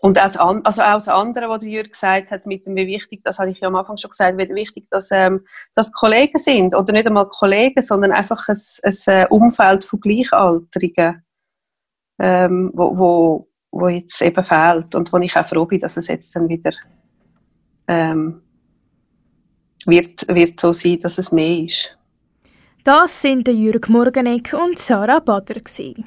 Und 0.00 0.18
auch 0.18 0.60
also 0.64 0.82
auch 0.82 0.94
das 0.94 1.08
andere, 1.08 1.48
was 1.48 1.60
der 1.60 1.68
Jürg 1.70 1.90
gesagt 1.90 2.30
hat, 2.30 2.46
mit 2.46 2.64
dem, 2.66 2.76
wie 2.76 2.86
wichtig, 2.86 3.20
das 3.24 3.40
habe 3.40 3.50
ich 3.50 3.58
ja 3.58 3.66
am 3.66 3.74
Anfang 3.74 3.96
schon 3.96 4.10
gesagt, 4.10 4.38
wie 4.38 4.48
wichtig, 4.54 4.86
dass, 4.90 5.10
ähm, 5.10 5.44
dass 5.74 5.92
Kollegen 5.92 6.38
sind. 6.38 6.74
Oder 6.74 6.92
nicht 6.92 7.06
einmal 7.06 7.28
Kollegen, 7.28 7.82
sondern 7.82 8.12
einfach 8.12 8.48
ein, 8.48 8.60
ein 8.84 8.96
äh, 9.06 9.26
Umfeld 9.28 9.84
von 9.84 10.00
Gleichaltrigen, 10.00 11.24
ähm, 12.20 12.70
wo, 12.74 12.96
wo, 12.96 13.48
wo 13.72 13.88
jetzt 13.88 14.22
eben 14.22 14.44
fehlt. 14.44 14.94
Und 14.94 15.12
wo 15.12 15.18
ich 15.18 15.36
auch 15.36 15.48
froh 15.48 15.66
bin, 15.66 15.80
dass 15.80 15.96
es 15.96 16.06
jetzt 16.06 16.34
dann 16.36 16.48
wieder 16.48 16.70
ähm, 17.88 18.40
wird, 19.84 20.28
wird 20.28 20.60
so 20.60 20.72
sein, 20.72 21.00
dass 21.00 21.18
es 21.18 21.32
mehr 21.32 21.64
ist. 21.64 21.98
Das 22.84 23.20
sind 23.20 23.48
Jürg 23.48 23.88
Morgeneck 23.88 24.54
und 24.54 24.78
Sarah 24.78 25.18
Bader. 25.18 25.54
Gewesen. 25.54 26.04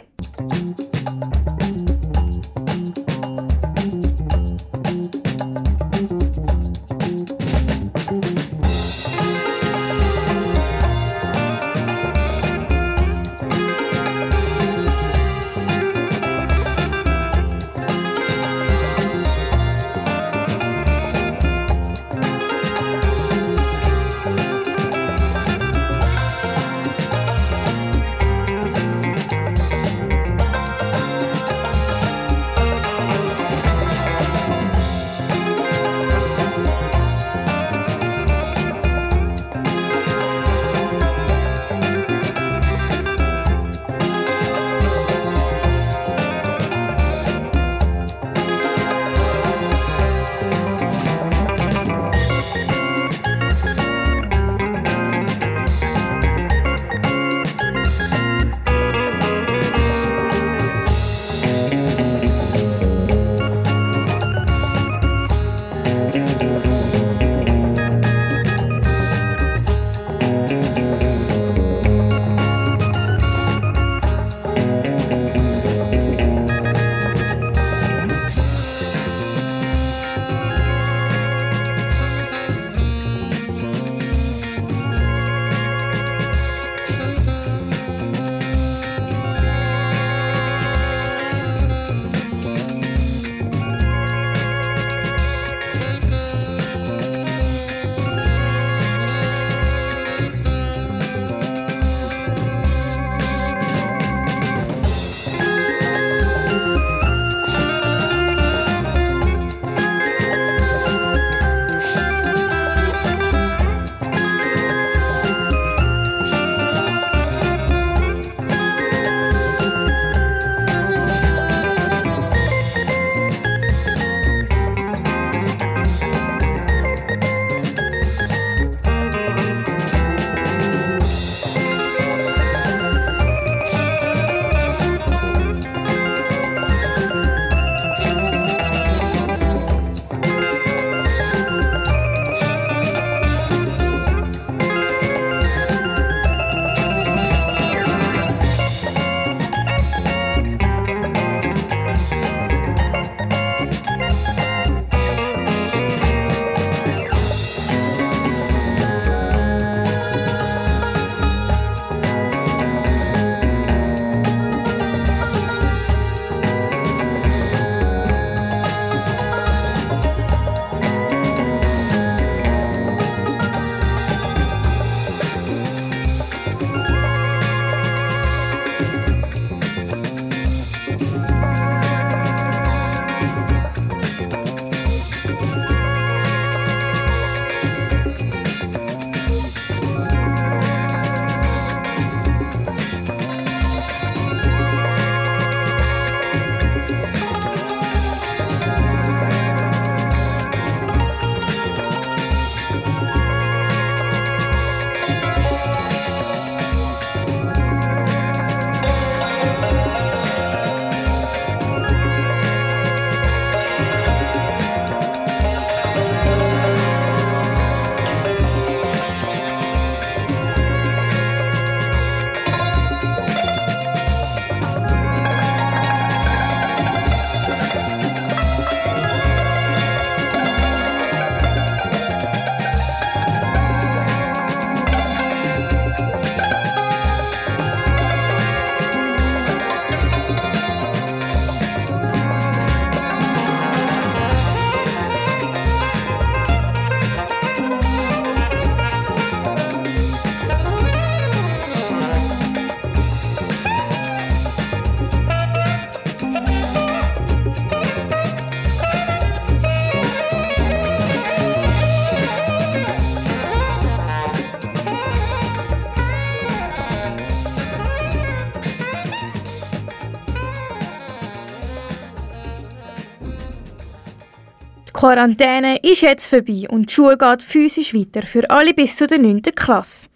Quarantäne 275.02 275.78
ist 275.78 276.04
jetzt 276.04 276.28
vorbei 276.28 276.68
und 276.70 276.88
die 276.88 276.94
Schule 276.94 277.18
geht 277.18 277.42
physisch 277.42 277.92
weiter 277.96 278.22
für 278.22 278.48
alle 278.52 278.72
bis 278.76 278.98
zu 278.98 279.08
der 279.08 279.18
9. 279.18 279.42
Klasse. 279.56 280.10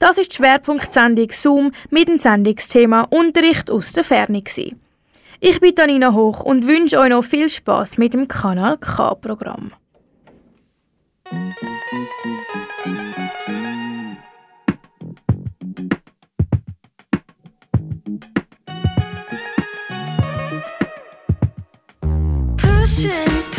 Das 0.00 0.18
ist 0.18 0.32
die 0.32 0.36
Schwerpunktsendung 0.38 1.28
Zoom 1.30 1.70
mit 1.90 2.08
dem 2.08 2.18
Sendungsthema 2.18 3.02
Unterricht 3.10 3.70
aus 3.70 3.92
der 3.92 4.02
Ferne. 4.02 4.42
gewesen. 4.42 4.80
Ich 5.38 5.60
bin 5.60 5.76
Tanina 5.76 6.12
Hoch 6.14 6.40
und 6.40 6.66
wünsche 6.66 6.98
euch 6.98 7.10
noch 7.10 7.22
viel 7.22 7.48
Spaß 7.48 7.96
mit 7.96 8.12
dem 8.12 8.26
Kanal 8.26 8.76
K-Programm. 8.78 9.70
Pushing, 22.56 23.53